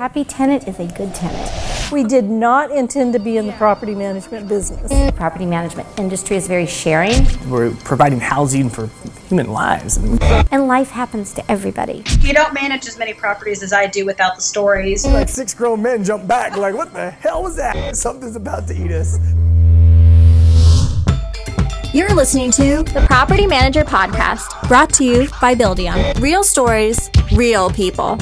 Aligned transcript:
happy 0.00 0.24
tenant 0.24 0.66
is 0.66 0.78
a 0.80 0.86
good 0.86 1.14
tenant. 1.14 1.92
We 1.92 2.04
did 2.04 2.24
not 2.24 2.70
intend 2.70 3.12
to 3.12 3.18
be 3.18 3.36
in 3.36 3.46
the 3.46 3.52
property 3.52 3.94
management 3.94 4.48
business. 4.48 4.88
The 4.88 5.12
property 5.14 5.44
management 5.44 5.86
industry 5.98 6.38
is 6.38 6.48
very 6.48 6.64
sharing. 6.64 7.26
We're 7.50 7.74
providing 7.84 8.18
housing 8.18 8.70
for 8.70 8.88
human 9.28 9.52
lives. 9.52 9.98
And 9.98 10.66
life 10.66 10.88
happens 10.88 11.34
to 11.34 11.50
everybody. 11.50 12.02
You 12.20 12.32
don't 12.32 12.54
manage 12.54 12.86
as 12.86 12.98
many 12.98 13.12
properties 13.12 13.62
as 13.62 13.74
I 13.74 13.88
do 13.88 14.06
without 14.06 14.36
the 14.36 14.40
stories. 14.40 15.04
Like 15.04 15.28
six 15.28 15.52
grown 15.52 15.82
men 15.82 16.02
jump 16.02 16.26
back, 16.26 16.56
like, 16.56 16.74
what 16.74 16.94
the 16.94 17.10
hell 17.10 17.42
was 17.42 17.56
that? 17.56 17.94
Something's 17.94 18.36
about 18.36 18.66
to 18.68 18.74
eat 18.74 18.92
us. 18.92 19.18
You're 21.92 22.14
listening 22.14 22.52
to 22.52 22.84
the 22.84 23.04
Property 23.06 23.46
Manager 23.46 23.84
Podcast, 23.84 24.66
brought 24.66 24.94
to 24.94 25.04
you 25.04 25.28
by 25.42 25.54
Buildium. 25.54 26.18
Real 26.22 26.42
stories, 26.42 27.10
real 27.32 27.68
people. 27.68 28.16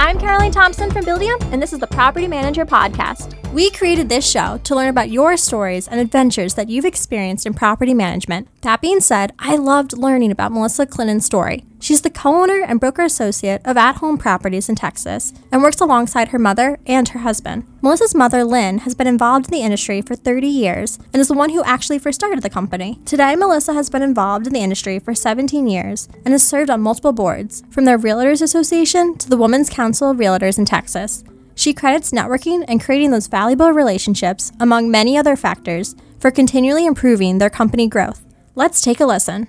I'm 0.00 0.16
Caroline 0.16 0.52
Thompson 0.52 0.92
from 0.92 1.04
Buildium, 1.04 1.42
and 1.52 1.60
this 1.60 1.72
is 1.72 1.80
the 1.80 1.86
Property 1.88 2.28
Manager 2.28 2.64
Podcast. 2.64 3.37
We 3.52 3.70
created 3.70 4.10
this 4.10 4.28
show 4.28 4.60
to 4.64 4.74
learn 4.74 4.90
about 4.90 5.08
your 5.10 5.38
stories 5.38 5.88
and 5.88 6.00
adventures 6.00 6.52
that 6.54 6.68
you've 6.68 6.84
experienced 6.84 7.46
in 7.46 7.54
property 7.54 7.94
management. 7.94 8.46
That 8.60 8.82
being 8.82 9.00
said, 9.00 9.32
I 9.38 9.56
loved 9.56 9.96
learning 9.96 10.30
about 10.30 10.52
Melissa 10.52 10.84
Clinton's 10.84 11.24
story. 11.24 11.64
She's 11.80 12.02
the 12.02 12.10
co 12.10 12.42
owner 12.42 12.60
and 12.60 12.78
broker 12.78 13.02
associate 13.02 13.62
of 13.64 13.78
At 13.78 13.96
Home 13.96 14.18
Properties 14.18 14.68
in 14.68 14.74
Texas 14.74 15.32
and 15.50 15.62
works 15.62 15.80
alongside 15.80 16.28
her 16.28 16.38
mother 16.38 16.78
and 16.86 17.08
her 17.08 17.20
husband. 17.20 17.66
Melissa's 17.80 18.14
mother, 18.14 18.44
Lynn, 18.44 18.78
has 18.78 18.94
been 18.94 19.06
involved 19.06 19.46
in 19.46 19.52
the 19.52 19.62
industry 19.62 20.02
for 20.02 20.14
30 20.14 20.46
years 20.46 20.98
and 21.14 21.20
is 21.20 21.28
the 21.28 21.34
one 21.34 21.50
who 21.50 21.64
actually 21.64 21.98
first 21.98 22.20
started 22.20 22.42
the 22.42 22.50
company. 22.50 23.00
Today, 23.06 23.34
Melissa 23.34 23.72
has 23.72 23.88
been 23.88 24.02
involved 24.02 24.46
in 24.46 24.52
the 24.52 24.62
industry 24.62 24.98
for 24.98 25.14
17 25.14 25.66
years 25.66 26.06
and 26.26 26.32
has 26.32 26.46
served 26.46 26.68
on 26.68 26.82
multiple 26.82 27.12
boards, 27.12 27.62
from 27.70 27.86
the 27.86 27.92
Realtors 27.92 28.42
Association 28.42 29.16
to 29.16 29.30
the 29.30 29.38
Women's 29.38 29.70
Council 29.70 30.10
of 30.10 30.18
Realtors 30.18 30.58
in 30.58 30.66
Texas. 30.66 31.24
She 31.58 31.74
credits 31.74 32.12
networking 32.12 32.64
and 32.68 32.80
creating 32.80 33.10
those 33.10 33.26
valuable 33.26 33.72
relationships, 33.72 34.52
among 34.60 34.92
many 34.92 35.18
other 35.18 35.34
factors, 35.34 35.96
for 36.20 36.30
continually 36.30 36.86
improving 36.86 37.38
their 37.38 37.50
company 37.50 37.88
growth. 37.88 38.24
Let's 38.54 38.80
take 38.80 39.00
a 39.00 39.04
listen. 39.06 39.48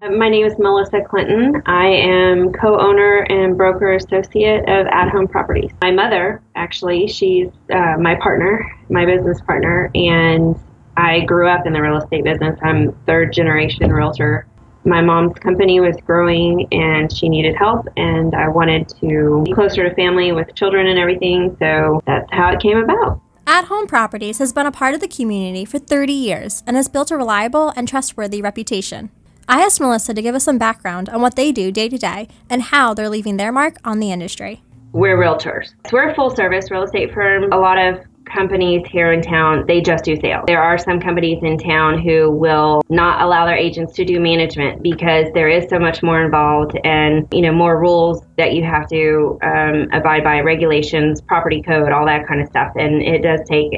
My 0.00 0.30
name 0.30 0.46
is 0.46 0.58
Melissa 0.58 1.02
Clinton. 1.02 1.62
I 1.66 1.88
am 1.88 2.54
co 2.54 2.80
owner 2.80 3.26
and 3.28 3.54
broker 3.54 3.92
associate 3.92 4.66
of 4.66 4.86
At 4.86 5.10
Home 5.10 5.28
Properties. 5.28 5.70
My 5.82 5.90
mother, 5.90 6.42
actually, 6.54 7.06
she's 7.06 7.48
uh, 7.70 7.96
my 8.00 8.14
partner, 8.14 8.64
my 8.88 9.04
business 9.04 9.38
partner, 9.42 9.90
and 9.94 10.58
I 10.96 11.20
grew 11.20 11.50
up 11.50 11.66
in 11.66 11.74
the 11.74 11.82
real 11.82 11.98
estate 11.98 12.24
business. 12.24 12.58
I'm 12.62 12.92
third 13.04 13.30
generation 13.30 13.92
realtor 13.92 14.46
my 14.84 15.00
mom's 15.00 15.38
company 15.38 15.80
was 15.80 15.96
growing 16.04 16.66
and 16.72 17.12
she 17.12 17.28
needed 17.28 17.54
help 17.54 17.86
and 17.96 18.34
I 18.34 18.48
wanted 18.48 18.88
to 19.00 19.42
be 19.44 19.52
closer 19.52 19.88
to 19.88 19.94
family 19.94 20.32
with 20.32 20.54
children 20.54 20.86
and 20.86 20.98
everything. 20.98 21.56
So 21.58 22.02
that's 22.06 22.28
how 22.32 22.52
it 22.52 22.60
came 22.60 22.78
about. 22.78 23.20
At 23.46 23.64
Home 23.66 23.86
Properties 23.86 24.38
has 24.38 24.52
been 24.52 24.66
a 24.66 24.72
part 24.72 24.94
of 24.94 25.00
the 25.00 25.08
community 25.08 25.64
for 25.64 25.78
30 25.78 26.12
years 26.12 26.62
and 26.66 26.76
has 26.76 26.88
built 26.88 27.10
a 27.10 27.16
reliable 27.16 27.72
and 27.74 27.88
trustworthy 27.88 28.40
reputation. 28.40 29.10
I 29.48 29.60
asked 29.60 29.80
Melissa 29.80 30.14
to 30.14 30.22
give 30.22 30.34
us 30.34 30.44
some 30.44 30.58
background 30.58 31.08
on 31.08 31.20
what 31.20 31.34
they 31.34 31.50
do 31.50 31.72
day 31.72 31.88
to 31.88 31.98
day 31.98 32.28
and 32.48 32.62
how 32.62 32.94
they're 32.94 33.08
leaving 33.08 33.36
their 33.36 33.50
mark 33.50 33.76
on 33.84 33.98
the 33.98 34.12
industry. 34.12 34.62
We're 34.92 35.16
realtors. 35.16 35.74
So 35.86 35.94
we're 35.94 36.10
a 36.10 36.14
full 36.14 36.34
service 36.34 36.70
real 36.70 36.84
estate 36.84 37.12
firm. 37.12 37.52
A 37.52 37.58
lot 37.58 37.78
of 37.78 38.04
companies 38.24 38.82
here 38.90 39.12
in 39.12 39.22
town, 39.22 39.64
they 39.66 39.80
just 39.80 40.04
do 40.04 40.16
sales. 40.16 40.44
There 40.46 40.62
are 40.62 40.78
some 40.78 41.00
companies 41.00 41.38
in 41.42 41.58
town 41.58 42.00
who 42.00 42.30
will 42.30 42.82
not 42.88 43.22
allow 43.22 43.46
their 43.46 43.56
agents 43.56 43.94
to 43.94 44.04
do 44.04 44.20
management 44.20 44.82
because 44.82 45.26
there 45.34 45.48
is 45.48 45.68
so 45.68 45.78
much 45.78 46.02
more 46.02 46.24
involved 46.24 46.78
and, 46.84 47.26
you 47.32 47.42
know, 47.42 47.52
more 47.52 47.78
rules 47.78 48.24
that 48.36 48.54
you 48.54 48.64
have 48.64 48.88
to 48.88 49.38
um, 49.42 49.88
abide 49.92 50.24
by, 50.24 50.40
regulations, 50.40 51.20
property 51.20 51.62
code, 51.62 51.92
all 51.92 52.06
that 52.06 52.26
kind 52.26 52.40
of 52.40 52.48
stuff. 52.48 52.72
And 52.76 53.02
it 53.02 53.22
does 53.22 53.40
take 53.48 53.72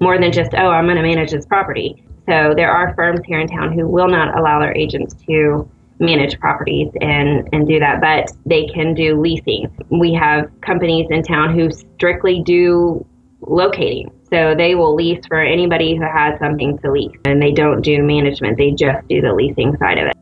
more 0.00 0.18
than 0.18 0.32
just, 0.32 0.52
oh, 0.54 0.68
I'm 0.68 0.84
going 0.84 0.96
to 0.96 1.02
manage 1.02 1.30
this 1.30 1.46
property. 1.46 2.04
So 2.28 2.54
there 2.54 2.70
are 2.70 2.94
firms 2.94 3.20
here 3.26 3.40
in 3.40 3.48
town 3.48 3.72
who 3.72 3.88
will 3.88 4.08
not 4.08 4.38
allow 4.38 4.60
their 4.60 4.76
agents 4.76 5.14
to 5.26 5.68
manage 5.98 6.38
properties 6.40 6.88
and, 7.00 7.48
and 7.52 7.66
do 7.66 7.78
that, 7.78 8.00
but 8.00 8.30
they 8.44 8.66
can 8.66 8.94
do 8.94 9.20
leasing. 9.20 9.74
We 9.88 10.12
have 10.14 10.50
companies 10.60 11.06
in 11.10 11.22
town 11.22 11.56
who 11.56 11.70
strictly 11.70 12.42
do 12.42 13.06
locating. 13.42 14.10
So 14.30 14.54
they 14.54 14.74
will 14.74 14.94
lease 14.94 15.24
for 15.26 15.40
anybody 15.40 15.94
who 15.94 16.04
has 16.04 16.38
something 16.38 16.78
to 16.78 16.90
lease 16.90 17.16
and 17.24 17.40
they 17.40 17.52
don't 17.52 17.82
do 17.82 18.02
management, 18.02 18.56
they 18.56 18.70
just 18.70 19.06
do 19.08 19.20
the 19.20 19.32
leasing 19.32 19.76
side 19.78 19.98
of 19.98 20.08
it. 20.08 20.16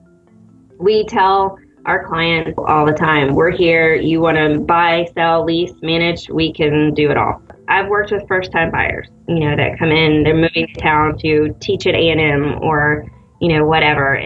We 0.78 1.04
tell 1.04 1.58
our 1.86 2.06
clients 2.06 2.52
all 2.58 2.84
the 2.84 2.92
time, 2.92 3.34
we're 3.34 3.50
here, 3.50 3.94
you 3.94 4.20
want 4.20 4.36
to 4.36 4.60
buy, 4.60 5.08
sell, 5.14 5.44
lease, 5.44 5.72
manage, 5.82 6.28
we 6.28 6.52
can 6.52 6.92
do 6.94 7.10
it 7.10 7.16
all. 7.16 7.40
I've 7.68 7.88
worked 7.88 8.10
with 8.10 8.26
first 8.26 8.52
time 8.52 8.70
buyers, 8.70 9.08
you 9.28 9.40
know, 9.40 9.56
that 9.56 9.78
come 9.78 9.90
in, 9.90 10.24
they're 10.24 10.34
moving 10.34 10.66
to 10.66 10.80
town 10.80 11.16
to 11.18 11.54
teach 11.60 11.86
at 11.86 11.94
A&M 11.94 12.58
or, 12.62 13.10
you 13.40 13.48
know, 13.48 13.64
whatever 13.64 14.16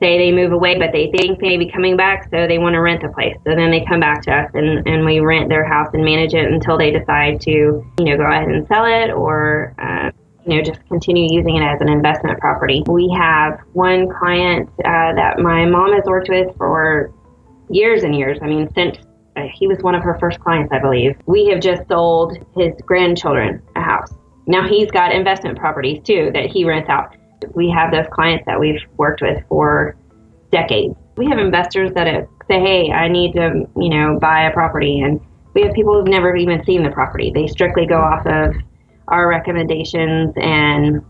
say 0.00 0.18
they 0.18 0.32
move 0.32 0.52
away, 0.52 0.78
but 0.78 0.92
they 0.92 1.10
think 1.10 1.40
they 1.40 1.48
may 1.48 1.56
be 1.56 1.70
coming 1.70 1.96
back, 1.96 2.28
so 2.30 2.46
they 2.46 2.58
want 2.58 2.74
to 2.74 2.80
rent 2.80 3.02
the 3.02 3.08
place. 3.08 3.36
So 3.46 3.54
then 3.54 3.70
they 3.70 3.84
come 3.84 4.00
back 4.00 4.22
to 4.22 4.32
us 4.32 4.50
and, 4.54 4.86
and 4.86 5.04
we 5.04 5.20
rent 5.20 5.48
their 5.48 5.64
house 5.64 5.88
and 5.94 6.04
manage 6.04 6.34
it 6.34 6.44
until 6.44 6.76
they 6.76 6.90
decide 6.90 7.40
to, 7.42 7.50
you 7.50 8.04
know, 8.04 8.16
go 8.16 8.24
ahead 8.24 8.48
and 8.48 8.66
sell 8.68 8.84
it 8.84 9.10
or, 9.10 9.74
uh, 9.78 10.10
you 10.46 10.56
know, 10.56 10.62
just 10.62 10.86
continue 10.88 11.26
using 11.30 11.56
it 11.56 11.62
as 11.62 11.80
an 11.80 11.88
investment 11.88 12.38
property. 12.38 12.82
We 12.86 13.12
have 13.18 13.60
one 13.72 14.08
client 14.08 14.68
uh, 14.84 15.14
that 15.14 15.38
my 15.38 15.64
mom 15.64 15.92
has 15.92 16.04
worked 16.04 16.28
with 16.28 16.56
for 16.56 17.12
years 17.70 18.04
and 18.04 18.14
years. 18.14 18.38
I 18.42 18.46
mean, 18.46 18.72
since 18.74 18.98
uh, 19.36 19.42
he 19.52 19.66
was 19.66 19.78
one 19.80 19.94
of 19.94 20.02
her 20.02 20.16
first 20.18 20.40
clients, 20.40 20.72
I 20.72 20.78
believe. 20.78 21.16
We 21.26 21.46
have 21.46 21.60
just 21.60 21.88
sold 21.88 22.38
his 22.56 22.72
grandchildren 22.84 23.62
a 23.74 23.80
house. 23.80 24.12
Now 24.46 24.68
he's 24.68 24.90
got 24.90 25.12
investment 25.12 25.58
properties 25.58 26.02
too 26.04 26.30
that 26.32 26.46
he 26.46 26.64
rents 26.64 26.88
out 26.88 27.16
we 27.54 27.70
have 27.70 27.90
those 27.92 28.06
clients 28.12 28.44
that 28.46 28.58
we've 28.58 28.80
worked 28.96 29.22
with 29.22 29.42
for 29.48 29.96
decades. 30.52 30.94
We 31.16 31.26
have 31.26 31.38
investors 31.38 31.90
that 31.94 32.06
say, 32.48 32.60
"Hey, 32.60 32.90
I 32.90 33.08
need 33.08 33.32
to, 33.34 33.66
you 33.76 33.90
know, 33.90 34.18
buy 34.20 34.42
a 34.42 34.52
property," 34.52 35.00
and 35.00 35.20
we 35.54 35.62
have 35.62 35.72
people 35.72 35.94
who've 35.94 36.08
never 36.08 36.36
even 36.36 36.64
seen 36.64 36.82
the 36.82 36.90
property. 36.90 37.32
They 37.34 37.46
strictly 37.46 37.86
go 37.86 37.98
off 37.98 38.26
of 38.26 38.54
our 39.08 39.28
recommendations 39.28 40.34
and, 40.36 41.02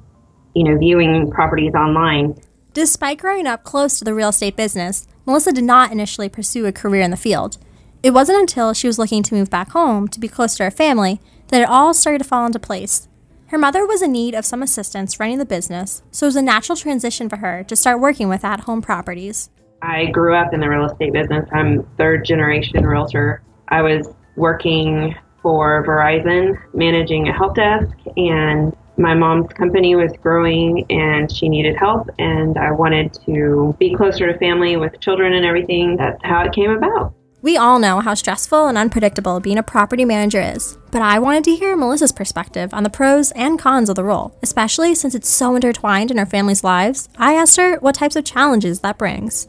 you 0.55 0.65
know, 0.65 0.79
viewing 0.79 1.31
properties 1.31 1.75
online. 1.75 2.35
Despite 2.73 3.19
growing 3.19 3.47
up 3.47 3.65
close 3.65 3.99
to 3.99 4.05
the 4.05 4.15
real 4.15 4.29
estate 4.29 4.55
business, 4.55 5.09
Melissa 5.25 5.53
did 5.53 5.65
not 5.65 5.91
initially 5.91 6.29
pursue 6.29 6.67
a 6.67 6.73
career 6.73 7.03
in 7.03 7.11
the 7.11 7.17
field. 7.17 7.59
It 8.03 8.11
wasn't 8.11 8.39
until 8.39 8.73
she 8.75 8.87
was 8.87 8.99
looking 8.99 9.23
to 9.25 9.35
move 9.35 9.51
back 9.51 9.71
home 9.73 10.07
to 10.09 10.21
be 10.21 10.29
close 10.29 10.55
to 10.57 10.65
her 10.65 10.71
family 10.71 11.21
that 11.49 11.63
it 11.63 11.69
all 11.69 11.95
started 11.95 12.19
to 12.19 12.29
fall 12.29 12.47
into 12.47 12.59
place. 12.59 13.09
Her 13.49 13.59
mother 13.59 13.87
was 13.87 14.03
in 14.03 14.11
need 14.11 14.35
of 14.35 14.45
some 14.45 14.61
assistance 14.61 15.21
running 15.21 15.39
the 15.39 15.45
business, 15.45 16.03
so 16.11 16.27
it 16.27 16.29
was 16.29 16.37
a 16.37 16.43
natural 16.43 16.75
transition 16.75 17.29
for 17.29 17.37
her 17.37 17.63
to 17.65 17.77
start 17.77 18.01
working 18.01 18.29
with 18.29 18.45
at 18.45 18.61
home 18.61 18.83
properties. 18.83 19.51
I 19.83 20.07
grew 20.07 20.35
up 20.35 20.53
in 20.53 20.59
the 20.59 20.69
real 20.69 20.85
estate 20.85 21.13
business. 21.13 21.49
I'm 21.53 21.85
third 21.97 22.25
generation 22.25 22.85
realtor. 22.85 23.43
I 23.69 23.83
was 23.83 24.09
working 24.35 25.15
for 25.43 25.85
Verizon, 25.87 26.61
managing 26.75 27.29
a 27.29 27.33
help 27.33 27.55
desk, 27.55 27.97
and 28.17 28.77
my 28.97 29.15
mom's 29.15 29.53
company 29.53 29.95
was 29.95 30.11
growing 30.21 30.85
and 30.91 31.31
she 31.31 31.49
needed 31.49 31.77
help, 31.77 32.11
and 32.19 32.59
I 32.59 32.73
wanted 32.73 33.15
to 33.27 33.77
be 33.79 33.95
closer 33.95 34.31
to 34.33 34.37
family 34.41 34.77
with 34.77 34.99
children 34.99 35.35
and 35.35 35.47
everything. 35.47 35.97
That's 35.97 36.19
how 36.25 36.43
it 36.45 36.53
came 36.53 36.73
about. 36.73 37.15
We 37.47 37.57
all 37.57 37.79
know 37.79 38.01
how 38.01 38.15
stressful 38.15 38.67
and 38.67 38.77
unpredictable 38.77 39.39
being 39.39 39.57
a 39.57 39.63
property 39.63 40.05
manager 40.05 40.41
is, 40.41 40.77
but 40.91 41.01
I 41.01 41.21
wanted 41.21 41.45
to 41.45 41.55
hear 41.55 41.77
Melissa's 41.77 42.11
perspective 42.11 42.75
on 42.75 42.83
the 42.83 42.91
pros 42.91 43.31
and 43.37 43.57
cons 43.57 43.89
of 43.89 43.95
the 43.95 44.03
role, 44.03 44.37
especially 44.43 44.97
since 44.97 45.15
it's 45.15 45.29
so 45.29 45.55
intertwined 45.55 46.11
in 46.11 46.19
our 46.19 46.27
family's 46.27 46.65
lives. 46.65 47.09
I 47.19 47.35
asked 47.35 47.57
her 47.57 47.77
what 47.77 47.95
types 47.95 48.17
of 48.17 48.25
challenges 48.25 48.81
that 48.81 48.99
brings. 48.99 49.47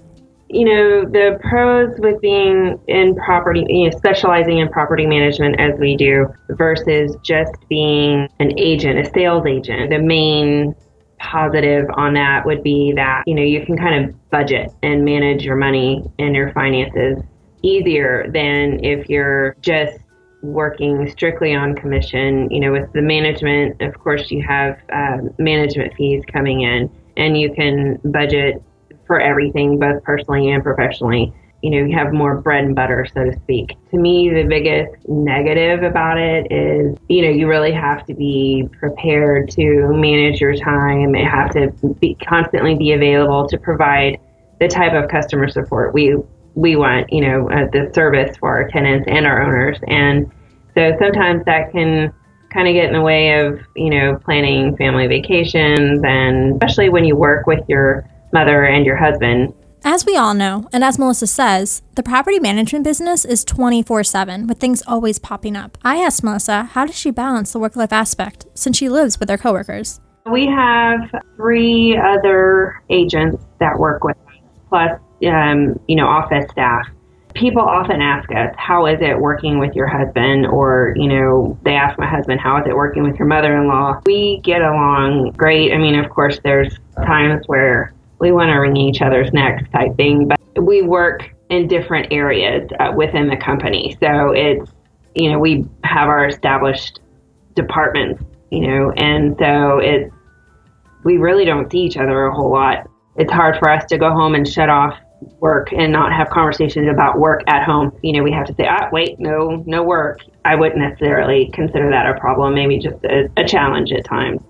You 0.48 0.66
know, 0.66 1.06
the 1.06 1.40
pros 1.42 1.98
with 1.98 2.22
being 2.22 2.80
in 2.88 3.16
property, 3.16 3.66
you 3.68 3.90
know, 3.90 3.98
specializing 3.98 4.60
in 4.60 4.70
property 4.70 5.08
management 5.08 5.60
as 5.60 5.74
we 5.80 5.98
do 5.98 6.28
versus 6.50 7.16
just 7.24 7.56
being 7.68 8.30
an 8.40 8.60
agent, 8.60 9.00
a 9.00 9.12
sales 9.12 9.48
agent. 9.48 9.90
The 9.90 9.98
main 9.98 10.76
positive 11.18 11.88
on 11.96 12.14
that 12.14 12.46
would 12.46 12.62
be 12.62 12.94
that, 12.96 13.24
you 13.26 13.34
know, 13.34 13.42
you 13.42 13.66
can 13.66 13.76
kind 13.76 14.06
of 14.06 14.30
budget 14.30 14.70
and 14.84 15.04
manage 15.04 15.42
your 15.42 15.56
money 15.56 16.04
and 16.20 16.36
your 16.36 16.54
finances 16.54 17.24
easier 17.64 18.30
than 18.32 18.84
if 18.84 19.10
you're 19.10 19.56
just 19.62 20.00
working 20.42 21.10
strictly 21.10 21.54
on 21.54 21.76
commission. 21.76 22.50
You 22.52 22.60
know, 22.62 22.72
with 22.72 22.92
the 22.94 23.02
management, 23.02 23.82
of 23.82 23.98
course, 24.00 24.32
you 24.32 24.44
have 24.44 24.80
uh, 24.94 25.18
management 25.38 25.94
fees 25.96 26.24
coming 26.32 26.62
in, 26.62 26.90
and 27.16 27.38
you 27.38 27.54
can 27.54 28.00
budget 28.06 28.62
for 29.06 29.20
everything, 29.20 29.80
both 29.80 30.04
personally 30.04 30.50
and 30.50 30.64
professionally. 30.64 31.34
You 31.64 31.72
know, 31.72 31.88
you 31.88 31.98
have 31.98 32.14
more 32.14 32.36
bread 32.36 32.66
and 32.66 32.76
butter, 32.76 33.08
so 33.12 33.24
to 33.26 33.36
speak. 33.40 33.76
To 33.90 33.98
me, 33.98 34.30
the 34.30 34.44
biggest 34.44 34.94
negative 35.10 35.82
about 35.82 36.20
it 36.20 36.52
is, 36.52 36.96
you 37.10 37.24
know, 37.24 37.30
you 37.30 37.48
really 37.48 37.72
have 37.72 38.06
to 38.06 38.14
be 38.14 38.70
prepared 38.80 39.50
to 39.52 39.88
manage 39.88 40.40
your 40.40 40.56
time. 40.56 41.16
You 41.16 41.26
have 41.26 41.50
to 41.54 41.72
be 42.00 42.14
constantly 42.16 42.76
be 42.76 42.94
available 42.94 43.48
to 43.48 43.58
provide 43.58 44.20
the 44.60 44.68
type 44.68 44.94
of 44.94 45.10
customer 45.10 45.48
support 45.48 45.94
we 45.94 46.16
we 46.58 46.76
want, 46.76 47.14
you 47.14 47.22
know, 47.22 47.48
uh, 47.52 47.68
the 47.72 47.92
service 47.94 48.36
for 48.38 48.50
our 48.50 48.68
tenants 48.68 49.06
and 49.08 49.28
our 49.28 49.44
owners. 49.44 49.78
And 49.88 50.30
So 50.74 50.96
sometimes 51.00 51.46
that 51.46 51.72
can 51.72 52.12
kind 52.52 52.68
of 52.68 52.74
get 52.74 52.86
in 52.86 52.94
the 52.94 53.02
way 53.02 53.40
of, 53.40 53.60
you 53.76 53.92
know, 53.92 54.20
planning 54.26 54.76
family 54.76 55.06
vacations 55.08 56.02
and 56.04 56.54
especially 56.54 56.90
when 56.90 57.06
you 57.06 57.16
work 57.16 57.46
with 57.46 57.64
your 57.68 58.10
mother 58.34 58.66
and 58.66 58.86
your 58.86 58.96
husband. 58.96 59.54
As 59.84 60.06
we 60.06 60.18
all 60.18 60.34
know, 60.34 60.68
and 60.74 60.84
as 60.84 60.98
Melissa 60.98 61.28
says, 61.28 61.84
the 61.96 62.04
property 62.04 62.40
management 62.40 62.84
business 62.84 63.24
is 63.24 63.46
24 63.46 64.04
7 64.04 64.48
with 64.48 64.60
things 64.60 64.82
always 64.88 65.20
popping 65.20 65.56
up. 65.56 65.78
I 65.84 65.98
asked 65.98 66.24
Melissa, 66.24 66.64
how 66.64 66.88
does 66.88 66.98
she 66.98 67.12
balance 67.12 67.54
the 67.54 67.60
work 67.60 67.76
life 67.76 67.94
aspect 67.94 68.48
since 68.56 68.78
she 68.78 68.90
lives 68.90 69.20
with 69.20 69.30
her 69.30 69.38
coworkers? 69.38 70.02
We 70.30 70.48
have 70.48 71.00
three 71.36 71.96
other 71.96 72.82
agents 72.90 73.44
that 73.60 73.78
work 73.78 74.04
with 74.04 74.18
us, 74.28 74.36
plus, 74.70 75.00
um, 75.26 75.80
you 75.88 75.96
know, 75.96 76.08
office 76.08 76.46
staff. 76.52 76.88
People 77.34 77.62
often 77.62 78.02
ask 78.02 78.32
us, 78.32 78.54
how 78.58 78.88
is 78.88 79.00
it 79.02 79.20
working 79.20 79.60
with 79.60 79.76
your 79.76 79.86
husband? 79.86 80.48
Or, 80.48 80.94
you 80.96 81.08
know, 81.08 81.58
they 81.64 81.74
ask 81.74 82.00
my 82.00 82.08
husband, 82.08 82.40
how 82.40 82.58
is 82.60 82.66
it 82.68 82.76
working 82.76 83.04
with 83.04 83.16
your 83.18 83.28
mother 83.28 83.56
in 83.58 83.68
law? 83.68 84.02
We 84.06 84.40
get 84.44 84.62
along 84.62 85.34
great. 85.38 85.72
I 85.72 85.78
mean, 85.78 86.00
of 86.00 86.10
course, 86.10 86.40
there's 86.44 86.80
times 86.96 87.44
where 87.46 87.94
we 88.20 88.32
want 88.32 88.50
to 88.50 88.56
wring 88.56 88.76
each 88.76 89.02
other's 89.02 89.32
necks 89.34 89.70
type 89.72 89.96
thing, 89.98 90.28
but 90.28 90.40
we 90.64 90.82
work 90.82 91.30
in 91.50 91.68
different 91.68 92.12
areas 92.12 92.68
uh, 92.80 92.92
within 92.96 93.28
the 93.28 93.38
company. 93.38 93.96
So 94.02 94.32
it's, 94.32 94.72
you 95.14 95.32
know, 95.32 95.38
we 95.38 95.66
have 95.84 96.10
our 96.10 96.28
established 96.28 97.02
departments, 97.56 98.24
you 98.50 98.62
know, 98.62 98.92
and 98.98 99.36
so 99.38 99.78
it's, 99.78 100.12
we 101.04 101.18
really 101.18 101.46
don't 101.46 101.72
see 101.72 101.80
each 101.80 101.98
other 101.98 102.26
a 102.26 102.34
whole 102.34 102.52
lot. 102.52 102.90
It's 103.16 103.32
hard 103.32 103.58
for 103.60 103.70
us 103.70 103.86
to 103.86 103.98
go 103.98 104.12
home 104.12 104.34
and 104.34 104.48
shut 104.48 104.70
off 104.70 104.98
work 105.40 105.72
and 105.74 105.92
not 105.92 106.12
have 106.14 106.30
conversations 106.30 106.88
about 106.90 107.20
work 107.20 107.42
at 107.48 107.64
home. 107.64 107.98
You 108.04 108.14
know, 108.14 108.24
we 108.24 108.32
have 108.32 108.46
to 108.48 108.54
say, 108.56 108.68
ah, 108.68 108.90
wait, 108.92 109.20
no, 109.20 109.64
no 109.66 109.84
work. 109.84 110.20
I 110.46 110.56
wouldn't 110.56 110.80
necessarily 110.80 111.50
consider 111.54 111.90
that 111.90 112.06
a 112.06 112.20
problem, 112.20 112.54
maybe 112.54 112.80
just 112.80 113.04
a, 113.04 113.30
a 113.38 113.48
challenge 113.48 113.92
at 113.92 114.06
times. 114.06 114.42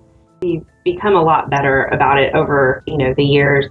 We've 0.41 0.65
become 0.83 1.15
a 1.15 1.23
lot 1.23 1.49
better 1.49 1.85
about 1.85 2.19
it 2.19 2.33
over, 2.35 2.83
you 2.85 2.97
know, 2.97 3.13
the 3.15 3.23
years. 3.23 3.65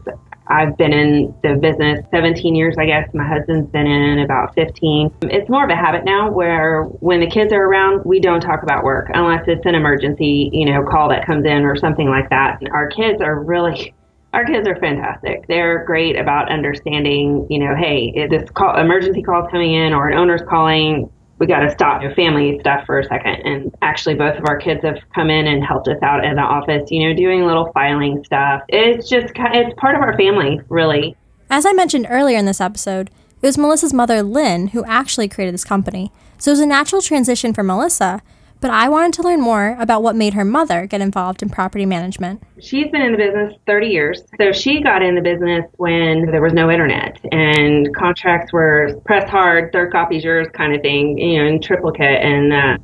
I've 0.48 0.76
been 0.76 0.92
in 0.92 1.34
the 1.42 1.58
business 1.60 2.04
17 2.10 2.54
years, 2.54 2.76
I 2.78 2.86
guess. 2.86 3.08
My 3.12 3.26
husband's 3.26 3.70
been 3.70 3.86
in 3.86 4.20
about 4.20 4.54
15. 4.54 5.10
It's 5.22 5.48
more 5.48 5.64
of 5.64 5.70
a 5.70 5.76
habit 5.76 6.04
now 6.04 6.30
where 6.30 6.84
when 6.84 7.20
the 7.20 7.26
kids 7.26 7.52
are 7.52 7.64
around, 7.64 8.04
we 8.04 8.20
don't 8.20 8.40
talk 8.40 8.62
about 8.62 8.84
work 8.84 9.10
unless 9.12 9.44
it's 9.48 9.66
an 9.66 9.74
emergency, 9.74 10.50
you 10.52 10.66
know, 10.66 10.84
call 10.84 11.08
that 11.08 11.26
comes 11.26 11.44
in 11.44 11.64
or 11.64 11.76
something 11.76 12.08
like 12.08 12.30
that. 12.30 12.60
Our 12.72 12.88
kids 12.88 13.20
are 13.20 13.42
really 13.42 13.92
our 14.32 14.44
kids 14.44 14.68
are 14.68 14.76
fantastic. 14.76 15.46
They're 15.48 15.84
great 15.84 16.18
about 16.18 16.50
understanding, 16.50 17.46
you 17.48 17.58
know, 17.58 17.74
hey, 17.74 18.26
this 18.28 18.50
call, 18.50 18.78
emergency 18.78 19.22
call 19.22 19.44
is 19.44 19.50
coming 19.50 19.72
in 19.72 19.94
or 19.94 20.08
an 20.08 20.18
owner's 20.18 20.42
calling, 20.48 21.10
we 21.38 21.46
got 21.46 21.60
to 21.60 21.70
stop 21.70 22.02
your 22.02 22.14
family 22.14 22.58
stuff 22.60 22.84
for 22.86 22.98
a 22.98 23.04
second. 23.04 23.42
And 23.44 23.74
actually, 23.82 24.14
both 24.14 24.38
of 24.38 24.44
our 24.46 24.58
kids 24.58 24.82
have 24.84 24.98
come 25.14 25.30
in 25.30 25.46
and 25.46 25.64
helped 25.64 25.88
us 25.88 25.98
out 26.02 26.24
in 26.24 26.36
the 26.36 26.42
office, 26.42 26.90
you 26.90 27.06
know, 27.06 27.14
doing 27.14 27.44
little 27.44 27.70
filing 27.72 28.22
stuff. 28.24 28.62
It's 28.68 29.08
just, 29.08 29.32
it's 29.36 29.74
part 29.78 29.94
of 29.94 30.00
our 30.00 30.16
family, 30.16 30.60
really. 30.68 31.16
As 31.50 31.66
I 31.66 31.72
mentioned 31.72 32.06
earlier 32.08 32.38
in 32.38 32.46
this 32.46 32.60
episode, 32.60 33.10
it 33.42 33.46
was 33.46 33.58
Melissa's 33.58 33.92
mother, 33.92 34.22
Lynn, 34.22 34.68
who 34.68 34.84
actually 34.84 35.28
created 35.28 35.52
this 35.52 35.64
company. 35.64 36.10
So 36.38 36.50
it 36.50 36.54
was 36.54 36.60
a 36.60 36.66
natural 36.66 37.02
transition 37.02 37.52
for 37.52 37.62
Melissa 37.62 38.22
but 38.60 38.70
I 38.70 38.88
wanted 38.88 39.12
to 39.14 39.22
learn 39.22 39.40
more 39.40 39.76
about 39.78 40.02
what 40.02 40.16
made 40.16 40.34
her 40.34 40.44
mother 40.44 40.86
get 40.86 41.00
involved 41.00 41.42
in 41.42 41.48
property 41.48 41.84
management. 41.84 42.42
She's 42.60 42.90
been 42.90 43.02
in 43.02 43.12
the 43.12 43.18
business 43.18 43.54
30 43.66 43.86
years. 43.88 44.22
So 44.38 44.52
she 44.52 44.82
got 44.82 45.02
in 45.02 45.14
the 45.14 45.20
business 45.20 45.64
when 45.76 46.30
there 46.30 46.40
was 46.40 46.52
no 46.52 46.70
internet 46.70 47.18
and 47.32 47.94
contracts 47.94 48.52
were 48.52 49.00
press 49.04 49.28
hard, 49.28 49.72
third 49.72 49.92
copy's 49.92 50.24
yours 50.24 50.48
kind 50.54 50.74
of 50.74 50.80
thing, 50.80 51.18
you 51.18 51.38
know, 51.38 51.46
in 51.46 51.60
triplicate. 51.60 52.22
And 52.22 52.52
uh, 52.52 52.78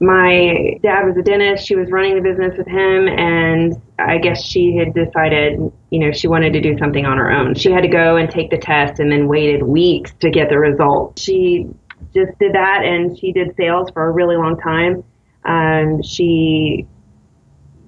my 0.00 0.78
dad 0.82 1.06
was 1.06 1.16
a 1.16 1.22
dentist. 1.22 1.66
She 1.66 1.74
was 1.74 1.90
running 1.90 2.16
the 2.16 2.20
business 2.20 2.56
with 2.58 2.66
him. 2.66 3.08
And 3.08 3.80
I 3.98 4.18
guess 4.18 4.44
she 4.44 4.76
had 4.76 4.92
decided, 4.92 5.58
you 5.90 5.98
know, 6.00 6.12
she 6.12 6.28
wanted 6.28 6.52
to 6.52 6.60
do 6.60 6.76
something 6.78 7.06
on 7.06 7.16
her 7.16 7.30
own. 7.30 7.54
She 7.54 7.70
had 7.70 7.82
to 7.82 7.88
go 7.88 8.16
and 8.16 8.30
take 8.30 8.50
the 8.50 8.58
test 8.58 9.00
and 9.00 9.10
then 9.10 9.26
waited 9.26 9.62
weeks 9.62 10.12
to 10.20 10.30
get 10.30 10.50
the 10.50 10.58
result. 10.58 11.18
She 11.18 11.66
just 12.12 12.38
did 12.38 12.52
that 12.52 12.82
and 12.84 13.18
she 13.18 13.32
did 13.32 13.56
sales 13.56 13.90
for 13.90 14.06
a 14.06 14.10
really 14.12 14.36
long 14.36 14.60
time 14.60 15.02
um, 15.44 16.02
she 16.02 16.86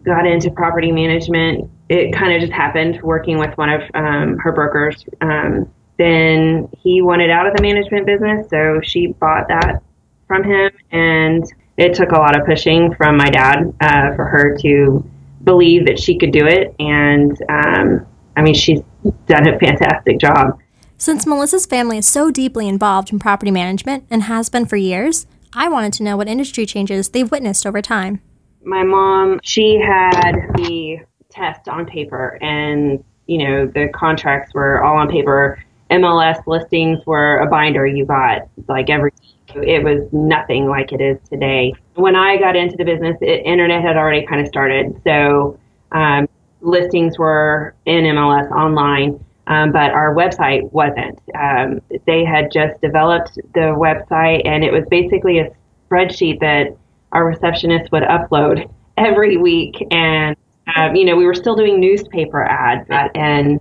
got 0.05 0.27
into 0.27 0.51
property 0.51 0.93
management. 0.93 1.71
It 1.89 2.13
kind 2.13 2.33
of 2.33 2.41
just 2.41 2.53
happened 2.53 3.01
working 3.03 3.39
with 3.39 3.57
one 3.57 3.71
of 3.71 3.83
um, 3.95 4.39
her 4.39 4.53
brokers. 4.53 5.05
Um, 5.21 5.71
then 5.99 6.69
he 6.79 7.03
wanted 7.03 7.31
out 7.31 7.47
of 7.47 7.57
the 7.57 7.63
management 7.63 8.07
business, 8.07 8.49
so 8.51 8.81
she 8.83 9.09
bought 9.09 9.49
that 9.49 9.83
from 10.27 10.45
him. 10.45 10.71
And 10.93 11.45
it 11.77 11.95
took 11.95 12.13
a 12.13 12.19
lot 12.19 12.39
of 12.39 12.47
pushing 12.47 12.95
from 12.95 13.17
my 13.17 13.31
dad 13.31 13.73
uh, 13.81 14.15
for 14.15 14.25
her 14.25 14.57
to 14.59 15.09
believe 15.45 15.87
that 15.87 15.99
she 15.99 16.19
could 16.19 16.33
do 16.33 16.47
it. 16.47 16.75
And 16.79 17.37
um, 17.49 18.07
I 18.37 18.43
mean, 18.43 18.55
she's 18.55 18.81
done 19.27 19.49
a 19.49 19.59
fantastic 19.59 20.19
job. 20.19 20.59
Since 20.99 21.27
Melissa's 21.27 21.67
family 21.67 21.99
is 21.99 22.09
so 22.09 22.31
deeply 22.31 22.69
involved 22.69 23.13
in 23.13 23.19
property 23.19 23.51
management 23.51 24.07
and 24.11 24.25
has 24.25 24.49
been 24.49 24.65
for 24.67 24.77
years, 24.77 25.27
I 25.55 25.69
wanted 25.69 25.93
to 25.95 26.03
know 26.03 26.17
what 26.17 26.29
industry 26.29 26.67
changes 26.67 27.11
they've 27.11 27.31
witnessed 27.31 27.67
over 27.67 27.81
time. 27.83 28.21
My 28.65 28.83
mom, 28.83 29.41
she 29.43 29.79
had 29.79 30.33
the 30.55 30.99
test 31.31 31.69
on 31.69 31.87
paper, 31.87 32.39
and 32.43 33.03
you 33.27 33.39
know 33.39 33.67
the 33.67 33.89
contracts 33.95 34.55
were 34.55 34.83
all 34.83 34.97
on 34.97 35.09
paper. 35.09 35.63
MLS 35.91 36.45
listings 36.47 37.05
were 37.07 37.39
a 37.39 37.47
binder 37.47 37.87
you 37.87 38.05
got 38.05 38.49
like 38.69 38.91
every 38.91 39.13
it 39.55 39.83
was 39.83 40.03
nothing 40.13 40.67
like 40.67 40.93
it 40.93 41.01
is 41.01 41.19
today. 41.29 41.73
When 41.95 42.17
I 42.17 42.37
got 42.37 42.57
into 42.57 42.77
the 42.77 42.85
business, 42.85 43.17
it, 43.21 43.45
internet 43.45 43.83
had 43.83 43.97
already 43.97 44.27
kind 44.27 44.41
of 44.41 44.49
started. 44.49 45.01
So 45.05 45.59
um, 45.93 46.29
listings 46.61 47.19
were 47.19 47.75
in 47.87 48.05
MLS 48.05 48.51
online, 48.51 49.25
um, 49.47 49.73
but 49.73 49.93
our 49.93 50.15
website 50.15 50.71
wasn't. 50.73 51.21
Um, 51.35 51.81
they 52.07 52.25
had 52.25 52.51
just 52.51 52.81
developed 52.81 53.37
the 53.55 53.75
website, 53.77 54.43
and 54.45 54.65
it 54.65 54.73
was 54.73 54.85
basically 54.91 55.39
a 55.39 55.51
spreadsheet 55.89 56.41
that 56.41 56.77
our 57.13 57.25
receptionist 57.25 57.93
would 57.93 58.03
upload 58.03 58.69
every 58.97 59.37
week. 59.37 59.77
And, 59.91 60.37
um, 60.75 60.97
you 60.97 61.05
know, 61.05 61.17
we 61.17 61.27
were 61.27 61.35
still 61.35 61.55
doing 61.55 61.79
newspaper 61.79 62.45
ads. 62.45 62.87
And 63.15 63.61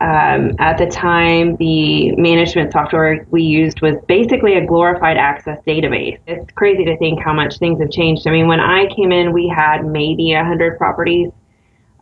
um, 0.00 0.54
at 0.60 0.78
the 0.78 0.86
time, 0.86 1.56
the 1.56 2.12
management 2.12 2.72
software 2.72 3.26
we 3.30 3.42
used 3.42 3.82
was 3.82 3.96
basically 4.06 4.54
a 4.54 4.64
glorified 4.64 5.16
access 5.16 5.58
database. 5.66 6.18
It's 6.26 6.50
crazy 6.52 6.84
to 6.84 6.96
think 6.98 7.20
how 7.20 7.34
much 7.34 7.58
things 7.58 7.80
have 7.80 7.90
changed. 7.90 8.26
I 8.26 8.30
mean, 8.30 8.46
when 8.46 8.60
I 8.60 8.86
came 8.94 9.12
in, 9.12 9.32
we 9.32 9.48
had 9.48 9.84
maybe 9.84 10.32
100 10.34 10.78
properties. 10.78 11.30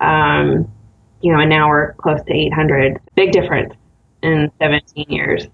Um, 0.01 0.71
you 1.21 1.33
know, 1.33 1.41
and 1.41 1.51
now 1.51 1.69
we're 1.69 1.95
close 1.95 2.21
to 2.27 2.35
800. 2.35 3.01
Big 3.15 3.33
difference 3.33 3.75
in 4.23 4.51
17 4.61 5.07
years. 5.09 5.49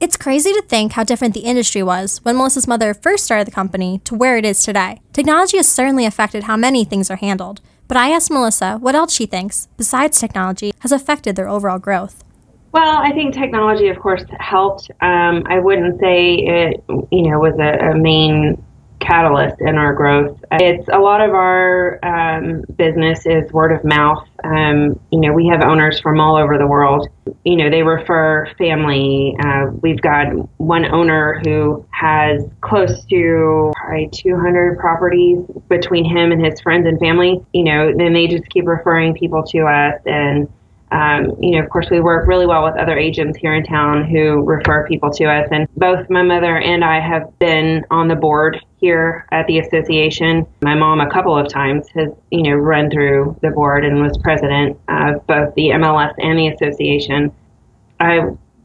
It's 0.00 0.16
crazy 0.16 0.52
to 0.52 0.62
think 0.62 0.92
how 0.92 1.02
different 1.02 1.34
the 1.34 1.40
industry 1.40 1.82
was 1.82 2.18
when 2.24 2.36
Melissa's 2.36 2.68
mother 2.68 2.94
first 2.94 3.24
started 3.24 3.48
the 3.48 3.52
company 3.52 4.00
to 4.04 4.14
where 4.14 4.36
it 4.36 4.44
is 4.44 4.62
today. 4.62 5.00
Technology 5.12 5.56
has 5.56 5.68
certainly 5.68 6.06
affected 6.06 6.44
how 6.44 6.56
many 6.56 6.84
things 6.84 7.10
are 7.10 7.16
handled, 7.16 7.60
but 7.88 7.96
I 7.96 8.10
asked 8.10 8.30
Melissa 8.30 8.76
what 8.76 8.94
else 8.94 9.12
she 9.12 9.26
thinks, 9.26 9.66
besides 9.76 10.20
technology, 10.20 10.72
has 10.80 10.92
affected 10.92 11.34
their 11.34 11.48
overall 11.48 11.80
growth. 11.80 12.22
Well, 12.70 12.98
I 12.98 13.12
think 13.12 13.34
technology, 13.34 13.88
of 13.88 13.98
course, 13.98 14.22
helped. 14.38 14.90
Um, 15.00 15.42
I 15.46 15.58
wouldn't 15.58 15.98
say 15.98 16.34
it, 16.34 16.84
you 17.10 17.30
know, 17.30 17.38
was 17.40 17.58
a, 17.58 17.90
a 17.90 17.98
main 17.98 18.62
catalyst 19.00 19.56
in 19.60 19.76
our 19.76 19.94
growth. 19.94 20.38
It's 20.52 20.88
a 20.92 20.98
lot 20.98 21.20
of 21.20 21.30
our 21.30 21.98
um, 22.04 22.62
business 22.76 23.26
is 23.26 23.50
word 23.52 23.72
of 23.72 23.84
mouth. 23.84 24.26
Um, 24.44 24.98
you 25.10 25.20
know, 25.20 25.32
we 25.32 25.46
have 25.48 25.62
owners 25.62 26.00
from 26.00 26.20
all 26.20 26.36
over 26.36 26.58
the 26.58 26.66
world. 26.66 27.08
You 27.44 27.56
know, 27.56 27.70
they 27.70 27.82
refer 27.82 28.46
family. 28.56 29.36
Uh, 29.44 29.66
we've 29.82 30.00
got 30.00 30.26
one 30.58 30.84
owner 30.86 31.40
who 31.44 31.86
has 31.90 32.44
close 32.60 33.04
to 33.06 33.72
probably 33.76 34.08
200 34.12 34.78
properties 34.78 35.38
between 35.68 36.04
him 36.04 36.32
and 36.32 36.44
his 36.44 36.60
friends 36.60 36.86
and 36.86 36.98
family. 36.98 37.44
You 37.52 37.64
know, 37.64 37.92
then 37.96 38.12
they 38.12 38.26
just 38.26 38.48
keep 38.50 38.66
referring 38.66 39.14
people 39.14 39.42
to 39.44 39.60
us 39.66 40.00
and 40.06 40.48
um, 40.90 41.36
you 41.40 41.52
know, 41.52 41.62
of 41.62 41.70
course, 41.70 41.88
we 41.90 42.00
work 42.00 42.26
really 42.26 42.46
well 42.46 42.64
with 42.64 42.76
other 42.76 42.96
agents 42.96 43.38
here 43.38 43.54
in 43.54 43.64
town 43.64 44.04
who 44.04 44.42
refer 44.44 44.86
people 44.86 45.10
to 45.12 45.24
us. 45.26 45.48
And 45.50 45.68
both 45.76 46.08
my 46.08 46.22
mother 46.22 46.58
and 46.58 46.84
I 46.84 47.00
have 47.00 47.38
been 47.38 47.84
on 47.90 48.08
the 48.08 48.16
board 48.16 48.64
here 48.80 49.26
at 49.30 49.46
the 49.46 49.58
association. 49.58 50.46
My 50.62 50.74
mom, 50.74 51.00
a 51.00 51.10
couple 51.10 51.36
of 51.36 51.48
times, 51.48 51.88
has, 51.94 52.10
you 52.30 52.42
know, 52.42 52.54
run 52.54 52.90
through 52.90 53.36
the 53.42 53.50
board 53.50 53.84
and 53.84 54.00
was 54.00 54.16
president 54.18 54.78
of 54.88 55.26
both 55.26 55.54
the 55.54 55.68
MLS 55.70 56.14
and 56.18 56.38
the 56.38 56.48
association. 56.48 57.32
I 58.00 58.20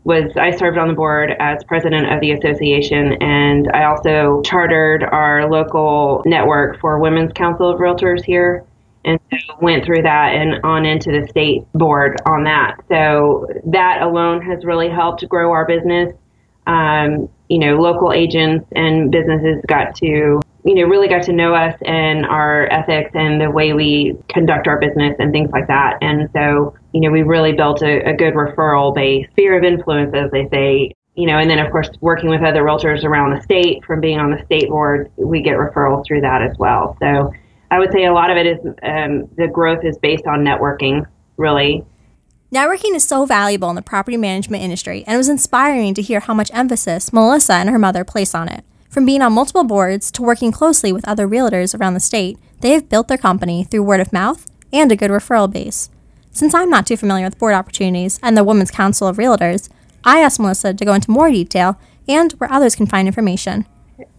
was 0.06 0.36
I 0.38 0.52
served 0.52 0.78
on 0.78 0.90
the 0.90 0.94
board 0.94 1.32
as 1.40 1.64
president 1.64 2.12
of 2.12 2.20
the 2.20 2.32
association, 2.32 3.14
and 3.22 3.70
I 3.74 3.86
also 3.86 4.42
chartered 4.44 5.04
our 5.04 5.50
local 5.50 6.22
network 6.26 6.80
for 6.80 7.00
Women's 7.00 7.32
Council 7.34 7.70
of 7.70 7.80
Realtors 7.80 8.24
here 8.24 8.66
and 9.06 9.20
so 9.32 9.38
went 9.62 9.86
through 9.86 10.02
that 10.04 10.36
and 10.36 10.60
on 10.64 10.86
into 10.86 11.12
the 11.12 11.28
state 11.28 11.64
board 11.74 12.18
on 12.26 12.44
that. 12.44 12.78
So 12.90 13.48
that 13.66 14.02
alone 14.02 14.42
has 14.42 14.64
really 14.66 14.90
helped 14.90 15.28
grow 15.28 15.52
our 15.52 15.66
business. 15.66 16.14
Um, 16.66 17.30
you 17.50 17.60
know, 17.60 17.76
local 17.76 18.14
agents 18.14 18.66
and 18.76 19.12
businesses 19.12 19.62
got 19.68 19.96
to 19.98 20.40
you 20.66 20.76
know, 20.76 20.84
really 20.84 21.08
got 21.08 21.24
to 21.24 21.34
know 21.34 21.54
us 21.54 21.78
and 21.86 22.26
our 22.26 22.72
ethics 22.72 23.12
and 23.14 23.42
the 23.42 23.52
way 23.52 23.74
we 23.74 24.18
conduct 24.30 24.68
our 24.68 24.80
business 24.80 25.16
and 25.20 25.32
things 25.32 25.50
like 25.52 25.68
that. 25.68 25.98
And 26.02 26.30
so, 26.34 26.74
you 26.94 27.02
know, 27.02 27.12
we 27.12 27.24
really 27.24 27.52
built 27.52 27.82
a, 27.82 28.10
a 28.10 28.14
good 28.14 28.34
referral 28.34 28.96
base, 28.96 29.28
sphere 29.32 29.58
of 29.58 29.64
influence, 29.64 30.14
as 30.16 30.32
they 30.32 30.48
say. 30.50 30.94
You 31.16 31.28
know, 31.28 31.38
and 31.38 31.50
then 31.50 31.60
of 31.60 31.72
course, 31.72 31.90
working 32.02 32.30
with 32.30 32.42
other 32.42 32.64
realtors 32.64 33.04
around 33.04 33.36
the 33.36 33.42
state 33.44 33.84
from 33.86 34.02
being 34.02 34.20
on 34.20 34.32
the 34.32 34.44
state 34.46 34.70
board, 34.70 35.12
we 35.16 35.42
get 35.42 35.58
referrals 35.58 36.08
through 36.08 36.22
that 36.22 36.42
as 36.42 36.58
well. 36.58 36.98
So 37.00 37.32
I 37.74 37.80
would 37.80 37.92
say 37.92 38.06
a 38.06 38.14
lot 38.14 38.30
of 38.30 38.38
it 38.38 38.46
is 38.46 38.60
um, 38.84 39.28
the 39.36 39.48
growth 39.52 39.84
is 39.84 39.98
based 39.98 40.28
on 40.28 40.46
networking, 40.46 41.08
really. 41.38 41.84
Networking 42.54 42.94
is 42.94 43.04
so 43.04 43.26
valuable 43.26 43.68
in 43.72 43.76
the 43.76 43.82
property 43.82 44.16
management 44.16 44.62
industry, 44.62 45.04
and 45.08 45.16
it 45.16 45.18
was 45.18 45.28
inspiring 45.28 45.96
to 45.96 46.04
hear 46.04 46.20
how 46.20 46.36
much 46.36 46.52
emphasis 46.54 47.12
Melissa 47.12 47.54
and 47.54 47.72
her 47.72 47.80
mother 47.80 48.04
place 48.04 48.36
on 48.36 48.48
it. 48.48 48.64
From 48.92 49.08
being 49.08 49.24
on 49.24 49.34
multiple 49.34 49.64
boards 49.64 50.12
to 50.12 50.22
working 50.22 50.52
closely 50.52 50.94
with 50.94 51.08
other 51.08 51.28
realtors 51.28 51.74
around 51.74 51.96
the 51.96 52.00
state, 52.00 52.38
they 52.60 52.74
have 52.74 52.90
built 52.90 53.08
their 53.08 53.18
company 53.18 53.64
through 53.64 53.82
word 53.82 54.02
of 54.02 54.14
mouth 54.14 54.46
and 54.72 54.92
a 54.92 54.96
good 54.96 55.10
referral 55.10 55.52
base. 55.52 55.90
Since 56.30 56.54
I'm 56.54 56.70
not 56.70 56.86
too 56.86 56.96
familiar 56.96 57.26
with 57.26 57.40
board 57.40 57.56
opportunities 57.56 58.20
and 58.22 58.38
the 58.38 58.44
Women's 58.44 58.70
Council 58.70 59.08
of 59.08 59.18
Realtors, 59.18 59.68
I 60.04 60.20
asked 60.20 60.40
Melissa 60.40 60.76
to 60.76 60.86
go 60.86 60.94
into 60.94 61.10
more 61.10 61.32
detail 61.32 61.80
and 62.08 62.34
where 62.34 62.54
others 62.54 62.76
can 62.76 62.86
find 62.86 63.08
information. 63.08 63.66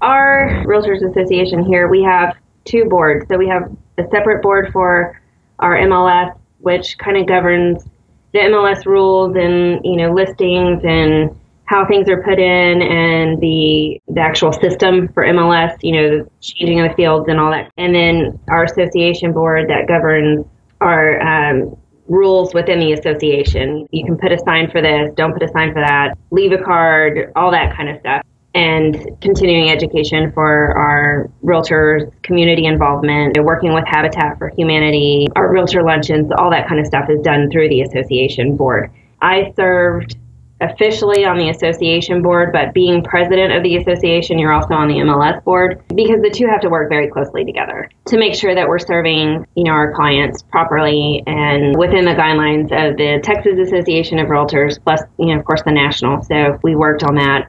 Our 0.03 0.65
Realtors 0.67 1.09
Association 1.09 1.65
here, 1.65 1.87
we 1.87 2.03
have 2.03 2.35
two 2.65 2.85
boards. 2.87 3.27
So 3.29 3.37
we 3.37 3.49
have 3.49 3.71
a 3.99 4.05
separate 4.11 4.43
board 4.43 4.71
for 4.73 5.21
our 5.59 5.77
MLS, 5.77 6.37
which 6.59 6.99
kind 6.99 7.17
of 7.17 7.27
governs 7.27 7.85
the 8.33 8.41
MLS 8.41 8.85
rules 8.85 9.37
and 9.37 9.85
you 9.85 9.97
know 9.97 10.13
listings 10.13 10.83
and 10.85 11.35
how 11.67 11.87
things 11.87 12.09
are 12.09 12.23
put 12.23 12.39
in 12.39 12.83
and 12.83 13.41
the 13.41 14.01
the 14.09 14.21
actual 14.21 14.53
system 14.53 15.09
for 15.15 15.25
MLS, 15.25 15.77
you 15.83 15.93
know, 15.93 16.25
the 16.25 16.31
changing 16.41 16.81
of 16.81 16.91
the 16.91 16.95
fields 16.95 17.27
and 17.29 17.41
all 17.41 17.51
that. 17.51 17.73
And 17.79 17.95
then 17.95 18.39
our 18.49 18.65
association 18.65 19.33
board 19.33 19.69
that 19.69 19.89
governs 19.89 20.45
our 20.81 21.21
um, 21.23 21.77
rules 22.09 22.53
within 22.53 22.81
the 22.81 22.93
association. 22.93 23.87
You 23.91 24.05
can 24.05 24.19
put 24.19 24.33
a 24.33 24.39
sign 24.45 24.71
for 24.71 24.83
this, 24.83 25.11
don't 25.15 25.33
put 25.33 25.43
a 25.43 25.49
sign 25.49 25.73
for 25.73 25.81
that, 25.81 26.19
leave 26.31 26.53
a 26.53 26.59
card, 26.59 27.33
all 27.35 27.51
that 27.51 27.75
kind 27.75 27.89
of 27.89 27.99
stuff. 28.01 28.23
And 28.55 29.21
continuing 29.21 29.71
education 29.71 30.31
for 30.33 30.79
our 30.79 31.29
realtors, 31.43 32.11
community 32.23 32.67
involvement, 32.67 33.37
working 33.43 33.75
with 33.75 33.85
Habitat 33.87 34.39
for 34.39 34.53
Humanity, 34.57 35.27
our 35.35 35.53
realtor 35.53 35.83
luncheons, 35.83 36.31
all 36.39 36.51
that 36.51 36.69
kind 36.69 36.81
of 36.81 36.87
stuff 36.87 37.11
is 37.11 37.21
done 37.23 37.51
through 37.51 37.69
the 37.69 37.83
association 37.83 38.57
board. 38.57 38.93
I 39.21 39.53
served 39.57 40.17
officially 40.61 41.25
on 41.25 41.37
the 41.37 41.49
association 41.49 42.23
board, 42.23 42.53
but 42.53 42.73
being 42.73 43.03
president 43.03 43.53
of 43.53 43.63
the 43.65 43.77
association, 43.77 44.39
you're 44.39 44.53
also 44.53 44.75
on 44.75 44.87
the 44.87 44.95
MLS 44.95 45.43
board 45.43 45.83
because 45.89 46.23
the 46.23 46.31
two 46.31 46.47
have 46.47 46.61
to 46.61 46.69
work 46.69 46.89
very 46.89 47.11
closely 47.11 47.45
together 47.45 47.91
to 48.07 48.17
make 48.17 48.35
sure 48.35 48.55
that 48.55 48.69
we're 48.69 48.79
serving, 48.79 49.45
you 49.57 49.65
know, 49.65 49.73
our 49.73 49.93
clients 49.93 50.43
properly 50.43 51.23
and 51.27 51.77
within 51.77 52.05
the 52.05 52.13
guidelines 52.13 52.67
of 52.67 52.97
the 52.97 53.21
Texas 53.23 53.59
Association 53.59 54.21
of 54.21 54.29
Realtors, 54.29 54.79
plus, 54.83 55.03
you 55.19 55.35
know, 55.35 55.41
of 55.41 55.45
course, 55.45 55.63
the 55.65 55.73
national. 55.73 56.23
So 56.23 56.59
we 56.63 56.77
worked 56.77 57.03
on 57.03 57.17
that. 57.17 57.49